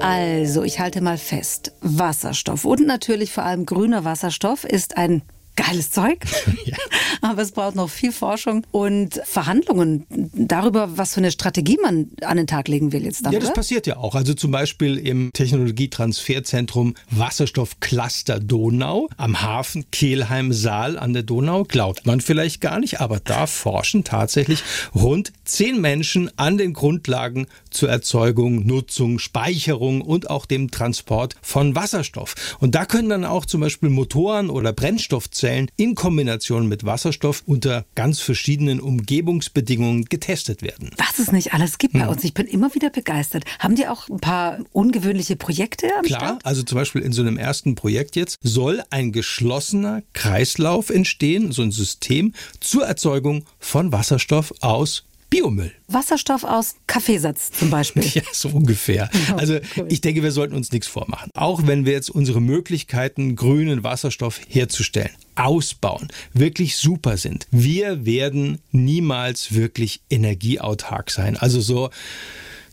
Also, 0.00 0.62
ich 0.62 0.78
halte 0.78 1.00
mal 1.00 1.18
fest. 1.18 1.72
Wasserstoff 1.80 2.64
und 2.64 2.86
natürlich 2.86 3.32
vor 3.32 3.44
allem 3.44 3.66
grüner 3.66 4.04
Wasserstoff 4.04 4.64
ist 4.64 4.96
ein 4.96 5.22
geiles 5.56 5.90
Zeug. 5.90 6.24
ja. 6.64 6.76
Aber 7.22 7.42
es 7.42 7.50
braucht 7.50 7.74
noch 7.74 7.90
viel 7.90 8.12
Forschung 8.12 8.64
und 8.70 9.20
Verhandlungen 9.24 10.06
darüber, 10.34 10.96
was 10.96 11.14
für 11.14 11.20
eine 11.20 11.30
Strategie 11.30 11.78
man 11.82 12.10
an 12.22 12.36
den 12.36 12.46
Tag 12.46 12.68
legen 12.68 12.92
will 12.92 13.04
jetzt 13.04 13.24
dann. 13.24 13.32
Ja, 13.32 13.40
das 13.40 13.48
oder? 13.48 13.56
passiert 13.56 13.86
ja 13.86 13.96
auch. 13.96 14.14
Also 14.14 14.34
zum 14.34 14.50
Beispiel 14.50 14.98
im 14.98 15.30
Technologietransferzentrum 15.32 16.94
Wasserstoffcluster 17.10 18.38
Donau 18.38 19.08
am 19.16 19.42
Hafen 19.42 19.90
Kehlheim-Saal 19.90 20.98
an 20.98 21.14
der 21.14 21.22
Donau. 21.22 21.64
Glaubt 21.64 22.06
man 22.06 22.20
vielleicht 22.20 22.60
gar 22.60 22.78
nicht, 22.78 23.00
aber 23.00 23.18
da 23.18 23.46
forschen 23.46 24.04
tatsächlich 24.04 24.62
rund 24.94 25.32
zehn 25.44 25.80
Menschen 25.80 26.30
an 26.36 26.58
den 26.58 26.74
Grundlagen 26.74 27.46
zur 27.70 27.88
Erzeugung, 27.88 28.66
Nutzung, 28.66 29.18
Speicherung 29.18 30.02
und 30.02 30.30
auch 30.30 30.46
dem 30.46 30.70
Transport 30.70 31.34
von 31.42 31.74
Wasserstoff. 31.74 32.34
Und 32.60 32.74
da 32.74 32.84
können 32.84 33.08
dann 33.08 33.24
auch 33.24 33.46
zum 33.46 33.62
Beispiel 33.62 33.88
Motoren 33.88 34.50
oder 34.50 34.72
Brennstoffzellen 34.72 35.45
Zellen 35.46 35.70
in 35.76 35.94
Kombination 35.94 36.66
mit 36.66 36.84
Wasserstoff 36.84 37.44
unter 37.46 37.84
ganz 37.94 38.18
verschiedenen 38.18 38.80
Umgebungsbedingungen 38.80 40.06
getestet 40.06 40.60
werden. 40.60 40.90
Was 40.96 41.20
es 41.20 41.30
nicht 41.30 41.54
alles 41.54 41.78
gibt 41.78 41.92
bei 41.92 42.00
hm. 42.00 42.08
uns. 42.08 42.24
Ich 42.24 42.34
bin 42.34 42.48
immer 42.48 42.74
wieder 42.74 42.90
begeistert. 42.90 43.44
Haben 43.60 43.76
die 43.76 43.86
auch 43.86 44.08
ein 44.08 44.18
paar 44.18 44.58
ungewöhnliche 44.72 45.36
Projekte 45.36 45.86
am 45.96 46.04
Klar, 46.04 46.20
Start? 46.20 46.44
also 46.44 46.64
zum 46.64 46.78
Beispiel 46.78 47.02
in 47.02 47.12
so 47.12 47.22
einem 47.22 47.38
ersten 47.38 47.76
Projekt 47.76 48.16
jetzt 48.16 48.38
soll 48.42 48.82
ein 48.90 49.12
geschlossener 49.12 50.02
Kreislauf 50.14 50.90
entstehen, 50.90 51.52
so 51.52 51.62
ein 51.62 51.70
System 51.70 52.32
zur 52.58 52.84
Erzeugung 52.84 53.44
von 53.60 53.92
Wasserstoff 53.92 54.52
aus 54.62 55.04
Biomüll. 55.30 55.72
Wasserstoff 55.88 56.44
aus 56.44 56.76
Kaffeesatz 56.86 57.50
zum 57.52 57.70
Beispiel. 57.70 58.04
Ja, 58.16 58.22
so 58.32 58.48
ungefähr. 58.48 59.10
Also 59.36 59.58
ich 59.88 60.00
denke, 60.00 60.22
wir 60.22 60.30
sollten 60.32 60.54
uns 60.54 60.72
nichts 60.72 60.86
vormachen. 60.86 61.30
Auch 61.34 61.66
wenn 61.66 61.84
wir 61.84 61.92
jetzt 61.92 62.08
unsere 62.08 62.40
Möglichkeiten, 62.40 63.36
grünen 63.36 63.82
Wasserstoff 63.82 64.40
herzustellen, 64.48 65.10
ausbauen, 65.34 66.08
wirklich 66.32 66.76
super 66.76 67.16
sind. 67.16 67.46
Wir 67.50 68.06
werden 68.06 68.58
niemals 68.70 69.52
wirklich 69.52 70.00
energieautark 70.08 71.10
sein. 71.10 71.36
Also 71.36 71.60
so 71.60 71.90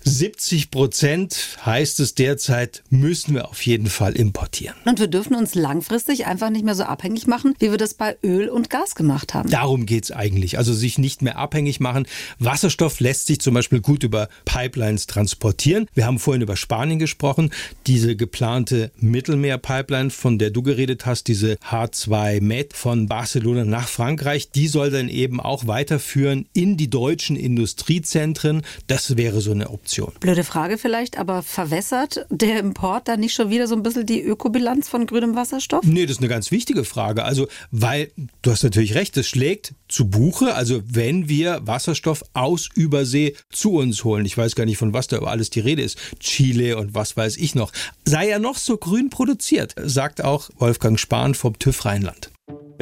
70 0.06 0.70
Prozent 0.70 1.58
heißt 1.66 2.00
es 2.00 2.13
derzeit, 2.16 2.84
müssen 2.89 3.34
wir 3.36 3.48
auf 3.48 3.66
jeden 3.66 3.88
Fall 3.88 4.13
importieren. 4.13 4.76
Und 4.86 5.00
wir 5.00 5.08
dürfen 5.08 5.36
uns 5.36 5.56
langfristig 5.56 6.26
einfach 6.26 6.50
nicht 6.50 6.66
mehr 6.66 6.76
so 6.76 6.84
abhängig 6.84 7.26
machen, 7.26 7.56
wie 7.60 7.72
wir 7.72 7.78
das 7.78 7.94
bei 7.94 8.18
Öl 8.24 8.50
und 8.50 8.70
Gas 8.70 8.96
gemacht 8.96 9.34
haben. 9.34 9.50
Darum 9.50 9.86
geht's 9.86 10.12
eigentlich. 10.12 10.58
Also 10.58 10.74
sich 10.74 10.98
nicht 10.98 11.22
mehr 11.22 11.38
abhängig 11.38 11.80
machen. 11.80 12.06
Wasserstoff 12.39 13.00
lässt 13.00 13.28
sich 13.28 13.39
zum 13.39 13.54
Beispiel 13.54 13.80
gut 13.80 14.04
über 14.04 14.28
Pipelines 14.46 15.08
transportieren. 15.08 15.88
Wir 15.94 16.06
haben 16.06 16.20
vorhin 16.20 16.42
über 16.42 16.58
Spanien 16.58 17.00
gesprochen. 17.00 17.52
Diese 17.88 18.16
geplante 18.16 18.92
Mittelmeer-Pipeline, 18.98 20.10
von 20.10 20.38
der 20.38 20.52
du 20.52 20.63
geredet 20.63 21.06
hast, 21.06 21.28
diese 21.28 21.56
H2 21.56 22.42
Med 22.42 22.74
von 22.74 23.08
Barcelona 23.08 23.63
nach 23.63 23.88
Frankreich, 23.88 24.52
die 24.52 24.68
soll 24.68 24.92
dann 24.92 25.10
eben 25.10 25.39
auch 25.39 25.68
weiterführen 25.68 26.48
in 26.54 26.78
die 26.78 26.89
deutschen 26.89 27.36
Industriezentren. 27.36 28.63
Das 28.88 29.16
wäre 29.16 29.42
so 29.42 29.52
eine 29.52 29.70
Option. 29.70 29.92
Option. 30.01 30.19
Blöde 30.19 30.43
Frage 30.43 30.77
vielleicht, 30.77 31.17
aber 31.17 31.43
verwässert 31.43 32.25
der 32.29 32.60
Import 32.60 33.08
dann 33.08 33.19
nicht 33.19 33.34
schon 33.34 33.49
wieder 33.49 33.67
so 33.67 33.75
ein 33.75 33.84
bisschen 33.84 34.06
die 34.06 34.21
Ökobilanz 34.21 34.89
von 34.89 35.06
grünem 35.06 35.36
Wasserstoff? 35.36 35.84
Nee, 35.86 36.06
das 36.06 36.13
ist 36.13 36.19
eine 36.19 36.29
ganz 36.29 36.51
wichtige 36.51 36.84
Frage. 36.84 37.23
Also, 37.23 37.47
weil, 37.71 38.12
du 38.41 38.51
hast 38.51 38.63
natürlich 38.63 38.95
recht, 38.95 39.15
es 39.17 39.27
schlägt 39.27 39.73
zu 39.88 40.10
Buche. 40.10 40.56
Also, 40.56 40.82
wenn 40.86 41.29
wir 41.29 41.62
Wasserstoff 41.65 42.23
aus 42.34 42.69
Übersee 42.75 43.36
zu 43.51 43.73
uns 43.73 44.03
holen, 44.03 44.25
ich 44.25 44.38
weiß 44.38 44.56
gar 44.56 44.65
nicht, 44.65 44.77
von 44.77 44.93
was 44.93 45.08
da 45.08 45.17
über 45.17 45.29
alles 45.29 45.49
die 45.49 45.60
Rede 45.60 45.82
ist, 45.82 45.97
Chile 46.19 46.77
und 46.77 46.95
was 46.95 47.15
weiß 47.15 47.38
ich 47.38 47.56
noch, 47.56 47.71
sei 48.06 48.29
er 48.29 48.39
noch 48.39 48.58
so 48.58 48.77
grün 48.77 49.10
produziert, 49.10 49.75
sagt 49.77 50.23
auch 50.23 50.49
Wolfgang 50.58 50.99
Spahn 50.99 51.36
vom 51.36 51.58
TÜV 51.60 51.86
Rheinland. 51.86 52.33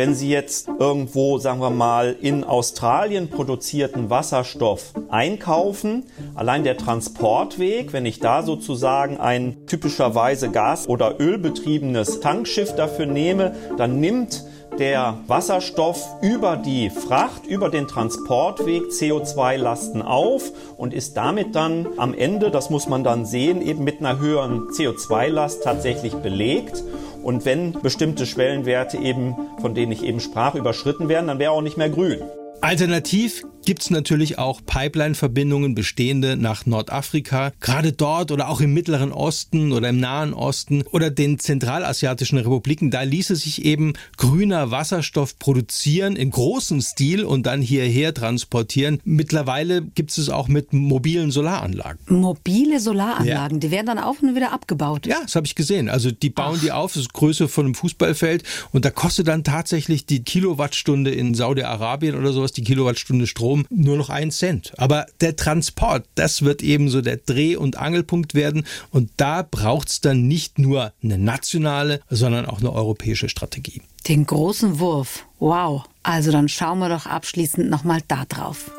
Wenn 0.02 0.16
Sie 0.16 0.32
jetzt 0.32 0.68
irgendwo, 0.80 1.38
sagen 1.38 1.62
wir 1.62 1.70
mal, 1.70 2.16
in 2.20 2.44
Australien 2.44 3.30
produzierten 3.30 4.10
Wasserstoff 4.10 4.96
einkaufen, 5.12 6.08
allein 6.34 6.64
der 6.64 6.76
Transportweg, 6.76 7.94
wenn 7.94 8.08
ich 8.08 8.20
da 8.20 8.42
sozusagen 8.42 9.18
ein 9.18 9.68
typischerweise 9.68 10.50
Gas- 10.50 10.90
oder 10.90 11.20
Ölbetriebenes 11.20 12.20
Tankschiff 12.20 12.74
dafür 12.74 13.06
nehme, 13.06 13.54
dann 13.78 14.00
nimmt 14.00 14.44
der 14.80 15.20
Wasserstoff 15.28 16.04
über 16.24 16.58
die 16.58 16.90
Fracht, 16.90 17.46
über 17.46 17.70
den 17.70 17.88
Transportweg 17.88 18.86
CO2-Lasten 18.86 20.02
auf 20.02 20.52
und 20.78 20.96
ist 20.96 21.16
damit 21.16 21.56
dann 21.56 21.88
am 21.98 22.16
Ende, 22.16 22.50
das 22.50 22.72
muss 22.72 22.88
man 22.88 23.04
dann 23.04 23.26
sehen, 23.26 23.62
eben 23.62 23.84
mit 23.84 24.00
einer 24.00 24.18
höheren 24.18 24.70
CO2-Last 24.70 25.64
tatsächlich 25.64 26.16
belegt. 26.16 26.84
Und 27.24 27.46
wenn 27.46 27.74
bestimmte 27.74 28.26
Schwellenwerte 28.26 28.98
eben, 28.98 29.36
von 29.60 29.74
denen 29.74 29.92
ich 29.92 30.04
eben 30.04 30.20
sprach, 30.20 30.56
überschritten 30.56 31.10
werden, 31.10 31.28
dann 31.28 31.40
wäre 31.40 31.52
auch 31.52 31.62
nicht 31.62 31.78
mehr 31.78 31.90
grün. 31.90 32.20
Alternativ 32.62 33.44
gibt 33.66 33.82
es 33.82 33.90
natürlich 33.90 34.38
auch 34.38 34.62
Pipeline-Verbindungen 34.66 35.76
bestehende 35.76 36.36
nach 36.36 36.66
Nordafrika, 36.66 37.52
gerade 37.60 37.92
dort 37.92 38.32
oder 38.32 38.50
auch 38.50 38.62
im 38.62 38.74
Mittleren 38.74 39.12
Osten 39.12 39.72
oder 39.72 39.90
im 39.90 40.00
Nahen 40.00 40.34
Osten 40.34 40.84
oder 40.92 41.10
den 41.10 41.40
zentralasiatischen 41.40 42.38
Republiken. 42.38 42.92
Da 42.92 43.04
ließe 43.04 43.36
sich 43.36 43.66
eben 43.66 43.94
grüner 44.18 44.72
Wasserstoff 44.72 45.38
produzieren 45.40 46.16
in 46.16 46.32
großem 46.32 46.82
Stil 46.82 47.24
und 47.24 47.46
dann 47.46 47.62
hierher 47.62 48.14
transportieren. 48.14 49.00
Mittlerweile 49.04 49.82
gibt 49.82 50.12
es 50.12 50.18
es 50.18 50.30
auch 50.30 50.48
mit 50.48 50.74
mobilen 50.74 51.32
Solaranlagen. 51.32 52.00
Mobile 52.08 52.80
Solaranlagen, 52.80 53.58
ja. 53.58 53.60
die 53.60 53.72
werden 53.72 53.88
dann 53.88 54.00
auf 54.00 54.22
und 54.22 54.36
wieder 54.36 54.54
abgebaut. 54.54 55.06
Ja, 55.06 55.18
das 55.22 55.36
habe 55.36 55.46
ich 55.46 55.56
gesehen. 55.56 55.90
Also 55.90 56.12
die 56.12 56.30
bauen 56.30 56.56
Ach. 56.58 56.62
die 56.62 56.72
auf, 56.72 56.94
das 56.94 57.04
ist 57.04 57.14
Größe 57.14 57.48
von 57.48 57.66
einem 57.66 57.76
Fußballfeld 57.76 58.44
und 58.72 58.86
da 58.86 58.92
kostet 58.92 59.28
dann 59.28 59.44
tatsächlich 59.44 60.06
die 60.06 60.24
Kilowattstunde 60.24 61.12
in 61.12 61.34
Saudi-Arabien 61.34 62.16
oder 62.16 62.34
sowas, 62.34 62.52
die 62.54 62.64
Kilowattstunde 62.64 63.28
Strom 63.28 63.51
nur 63.70 63.98
noch 63.98 64.10
ein 64.10 64.32
Cent. 64.32 64.74
Aber 64.78 65.06
der 65.22 65.36
Transport, 65.36 66.06
das 66.16 66.42
wird 66.42 66.62
eben 66.62 66.90
so 66.90 67.02
der 67.02 67.18
Dreh- 67.18 67.56
und 67.56 67.78
Angelpunkt 67.78 68.34
werden. 68.34 68.66
Und 68.92 69.12
da 69.18 69.42
braucht 69.50 69.90
es 69.90 70.02
dann 70.02 70.28
nicht 70.28 70.60
nur 70.60 70.94
eine 71.04 71.18
nationale, 71.18 72.02
sondern 72.10 72.46
auch 72.46 72.60
eine 72.60 72.72
europäische 72.72 73.30
Strategie. 73.30 73.82
Den 74.08 74.26
großen 74.26 74.80
Wurf. 74.80 75.26
Wow. 75.40 75.84
Also 76.04 76.32
dann 76.32 76.50
schauen 76.50 76.80
wir 76.80 76.90
doch 76.90 77.06
abschließend 77.06 77.70
nochmal 77.70 78.02
da 78.08 78.26
drauf. 78.26 78.72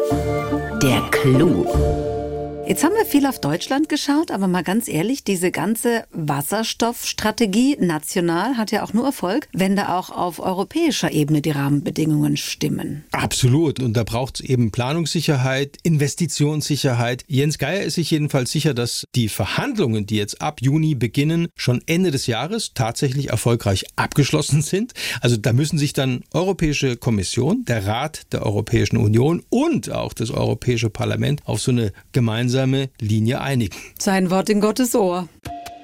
Der 0.83 1.01
Clou. 1.11 2.22
Jetzt 2.65 2.85
haben 2.85 2.95
wir 2.95 3.05
viel 3.05 3.27
auf 3.27 3.41
Deutschland 3.41 3.89
geschaut, 3.89 4.31
aber 4.31 4.47
mal 4.47 4.63
ganz 4.63 4.87
ehrlich, 4.87 5.25
diese 5.25 5.51
ganze 5.51 6.05
Wasserstoffstrategie 6.13 7.77
national 7.81 8.57
hat 8.57 8.71
ja 8.71 8.85
auch 8.85 8.93
nur 8.93 9.05
Erfolg, 9.05 9.49
wenn 9.53 9.75
da 9.75 9.99
auch 9.99 10.11
auf 10.11 10.39
europäischer 10.39 11.11
Ebene 11.11 11.43
die 11.43 11.51
Rahmenbedingungen 11.51 12.37
stimmen. 12.37 13.05
Absolut. 13.11 13.81
Und 13.81 13.95
da 13.95 14.05
braucht 14.05 14.41
es 14.41 14.49
eben 14.49 14.71
Planungssicherheit, 14.71 15.77
Investitionssicherheit. 15.83 17.25
Jens 17.27 17.59
Geier 17.59 17.83
ist 17.83 17.97
sich 17.97 18.13
jedenfalls 18.13 18.53
sicher, 18.53 18.75
dass 18.75 19.05
die 19.17 19.29
Verhandlungen, 19.29 20.07
die 20.07 20.17
jetzt 20.17 20.41
ab 20.41 20.63
Juni 20.63 20.95
beginnen, 20.95 21.49
schon 21.57 21.83
Ende 21.87 22.13
des 22.13 22.29
Jahres 22.29 22.75
tatsächlich 22.75 23.31
erfolgreich 23.31 23.87
abgeschlossen 23.97 24.63
sind. 24.63 24.93
Also 25.21 25.37
da 25.37 25.53
müssen 25.53 25.79
sich 25.79 25.95
dann 25.95 26.23
Europäische 26.33 26.97
Kommission, 26.97 27.65
der 27.65 27.87
Rat 27.87 28.33
der 28.33 28.47
Europäischen 28.47 28.99
Union 28.99 29.43
und 29.51 29.91
auch 29.91 30.13
das 30.13 30.31
Europäische 30.31 30.91
Parlament 30.91 31.43
auf 31.45 31.61
so 31.61 31.73
eine 31.73 31.93
gemeinsame 32.13 32.52
gemeinsame 32.53 32.91
Linie 33.01 33.41
einigen. 33.41 33.77
Sein 33.99 34.31
Wort 34.31 34.49
in 34.51 34.61
Gottes 34.61 34.95
Ohr. 34.95 35.29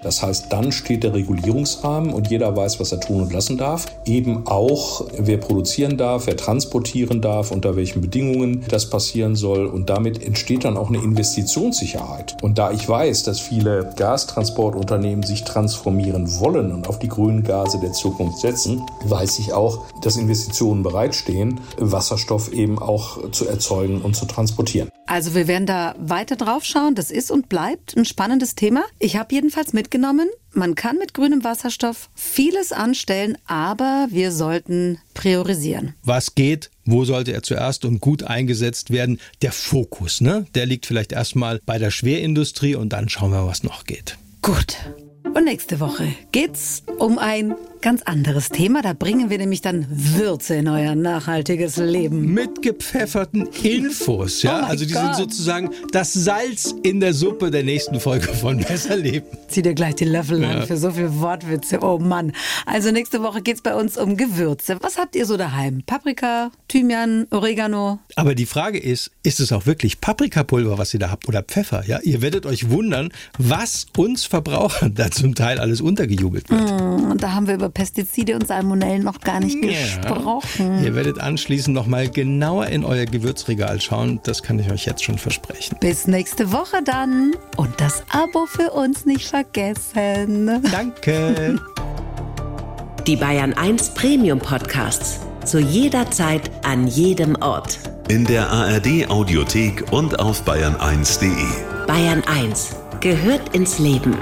Das 0.02 0.22
heißt, 0.22 0.46
dann 0.50 0.72
steht 0.72 1.02
der 1.04 1.14
Regulierungsrahmen 1.14 2.12
und 2.12 2.30
jeder 2.30 2.56
weiß, 2.56 2.78
was 2.80 2.92
er 2.92 3.00
tun 3.00 3.22
und 3.22 3.32
lassen 3.32 3.58
darf. 3.58 3.86
Eben 4.04 4.46
auch, 4.46 5.06
wer 5.18 5.38
produzieren 5.38 5.96
darf, 5.96 6.26
wer 6.26 6.36
transportieren 6.36 7.20
darf, 7.20 7.50
unter 7.50 7.76
welchen 7.76 8.00
Bedingungen 8.00 8.64
das 8.68 8.90
passieren 8.90 9.34
soll. 9.34 9.66
Und 9.66 9.90
damit 9.90 10.22
entsteht 10.22 10.64
dann 10.64 10.76
auch 10.76 10.88
eine 10.88 10.98
Investitionssicherheit. 10.98 12.36
Und 12.42 12.58
da 12.58 12.70
ich 12.70 12.88
weiß, 12.88 13.24
dass 13.24 13.40
viele 13.40 13.90
Gastransportunternehmen 13.96 15.24
sich 15.24 15.44
transformieren 15.44 16.38
wollen 16.40 16.72
und 16.72 16.88
auf 16.88 16.98
die 16.98 17.08
grünen 17.08 17.42
Gase 17.42 17.78
der 17.80 17.92
Zukunft 17.92 18.38
setzen, 18.38 18.82
weiß 19.04 19.38
ich 19.40 19.52
auch, 19.52 19.84
dass 20.02 20.16
Investitionen 20.16 20.82
bereitstehen, 20.82 21.60
Wasserstoff 21.78 22.52
eben 22.52 22.78
auch 22.78 23.30
zu 23.30 23.46
erzeugen 23.48 24.02
und 24.02 24.14
zu 24.14 24.26
transportieren. 24.26 24.90
Also 25.06 25.34
wir 25.34 25.48
werden 25.48 25.66
da 25.66 25.94
weiter 25.98 26.36
drauf 26.36 26.64
schauen. 26.64 26.94
Das 26.94 27.10
ist 27.10 27.30
und 27.30 27.48
bleibt 27.48 27.96
ein 27.96 28.04
spannendes 28.04 28.54
Thema. 28.54 28.82
Ich 28.98 29.16
habe 29.16 29.34
jedenfalls 29.34 29.72
mitgenommen, 29.88 30.28
man 30.52 30.74
kann 30.74 30.98
mit 30.98 31.14
grünem 31.14 31.44
Wasserstoff 31.44 32.10
vieles 32.14 32.72
anstellen, 32.72 33.38
aber 33.46 34.08
wir 34.10 34.32
sollten 34.32 34.98
priorisieren. 35.14 35.94
Was 36.04 36.34
geht? 36.34 36.70
Wo 36.84 37.06
sollte 37.06 37.32
er 37.32 37.42
zuerst 37.42 37.86
und 37.86 38.02
gut 38.02 38.22
eingesetzt 38.22 38.90
werden? 38.90 39.18
Der 39.40 39.50
Fokus, 39.50 40.20
ne? 40.20 40.44
Der 40.54 40.66
liegt 40.66 40.84
vielleicht 40.84 41.12
erstmal 41.12 41.60
bei 41.64 41.78
der 41.78 41.90
Schwerindustrie 41.90 42.74
und 42.74 42.92
dann 42.92 43.08
schauen 43.08 43.30
wir, 43.30 43.46
was 43.46 43.62
noch 43.62 43.84
geht. 43.84 44.18
Gut. 44.42 44.76
Und 45.24 45.44
nächste 45.44 45.80
Woche 45.80 46.12
geht's 46.32 46.82
um 46.98 47.18
ein 47.18 47.54
ganz 47.80 48.02
anderes 48.02 48.48
Thema. 48.48 48.82
Da 48.82 48.92
bringen 48.92 49.30
wir 49.30 49.38
nämlich 49.38 49.60
dann 49.60 49.86
Würze 49.90 50.56
in 50.56 50.68
euer 50.68 50.94
nachhaltiges 50.94 51.76
Leben. 51.76 52.32
Mit 52.32 52.62
gepfefferten 52.62 53.48
Infos, 53.62 54.42
ja. 54.42 54.62
Oh 54.62 54.66
also 54.66 54.84
die 54.84 54.92
Gott. 54.92 55.02
sind 55.02 55.16
sozusagen 55.16 55.70
das 55.92 56.12
Salz 56.12 56.74
in 56.82 57.00
der 57.00 57.14
Suppe 57.14 57.50
der 57.50 57.64
nächsten 57.64 58.00
Folge 58.00 58.28
von 58.28 58.58
Besser 58.58 58.96
Leben. 58.96 59.26
Zieh 59.48 59.62
dir 59.62 59.74
gleich 59.74 59.94
die 59.94 60.04
Löffel 60.04 60.42
ja. 60.42 60.50
an 60.50 60.66
für 60.66 60.76
so 60.76 60.90
viele 60.90 61.20
Wortwitze. 61.20 61.80
Oh 61.80 61.98
Mann. 61.98 62.32
Also 62.66 62.90
nächste 62.90 63.22
Woche 63.22 63.42
geht's 63.42 63.62
bei 63.62 63.74
uns 63.74 63.96
um 63.96 64.16
Gewürze. 64.16 64.76
Was 64.80 64.98
habt 64.98 65.16
ihr 65.16 65.26
so 65.26 65.36
daheim? 65.36 65.82
Paprika, 65.86 66.50
Thymian, 66.68 67.26
Oregano? 67.30 67.98
Aber 68.16 68.34
die 68.34 68.46
Frage 68.46 68.78
ist, 68.78 69.10
ist 69.22 69.40
es 69.40 69.52
auch 69.52 69.66
wirklich 69.66 70.00
Paprikapulver, 70.00 70.78
was 70.78 70.92
ihr 70.94 71.00
da 71.00 71.10
habt 71.10 71.28
oder 71.28 71.42
Pfeffer? 71.42 71.84
Ja, 71.86 72.00
ihr 72.02 72.22
werdet 72.22 72.46
euch 72.46 72.70
wundern, 72.70 73.10
was 73.38 73.86
uns 73.96 74.24
Verbrauchern 74.24 74.94
da 74.94 75.10
zum 75.10 75.34
Teil 75.34 75.58
alles 75.58 75.80
untergejubelt 75.80 76.50
wird. 76.50 76.60
Mm, 76.60 77.10
und 77.10 77.22
da 77.22 77.34
haben 77.34 77.46
wir 77.46 77.54
über 77.54 77.67
über 77.68 77.70
Pestizide 77.70 78.34
und 78.34 78.46
Salmonellen 78.46 79.02
noch 79.02 79.20
gar 79.20 79.40
nicht 79.40 79.62
ja. 79.62 79.70
gesprochen. 79.70 80.82
Ihr 80.82 80.94
werdet 80.94 81.20
anschließend 81.20 81.74
noch 81.74 81.86
mal 81.86 82.08
genauer 82.08 82.66
in 82.66 82.84
euer 82.84 83.04
Gewürzregal 83.04 83.80
schauen. 83.80 84.20
Das 84.24 84.42
kann 84.42 84.58
ich 84.58 84.70
euch 84.70 84.86
jetzt 84.86 85.04
schon 85.04 85.18
versprechen. 85.18 85.76
Bis 85.80 86.06
nächste 86.06 86.52
Woche 86.52 86.82
dann. 86.84 87.32
Und 87.56 87.80
das 87.80 88.02
Abo 88.10 88.46
für 88.46 88.70
uns 88.72 89.06
nicht 89.06 89.28
vergessen. 89.28 90.62
Danke. 90.70 91.60
Die 93.06 93.16
Bayern 93.16 93.54
1 93.54 93.94
Premium 93.94 94.38
Podcasts. 94.38 95.20
Zu 95.44 95.60
jeder 95.60 96.10
Zeit, 96.10 96.50
an 96.62 96.86
jedem 96.88 97.36
Ort. 97.36 97.78
In 98.08 98.24
der 98.24 98.50
ARD 98.50 99.08
Audiothek 99.08 99.92
und 99.92 100.18
auf 100.20 100.46
bayern1.de. 100.46 101.86
Bayern 101.86 102.22
1 102.26 102.76
gehört 103.00 103.54
ins 103.54 103.78
Leben. 103.78 104.14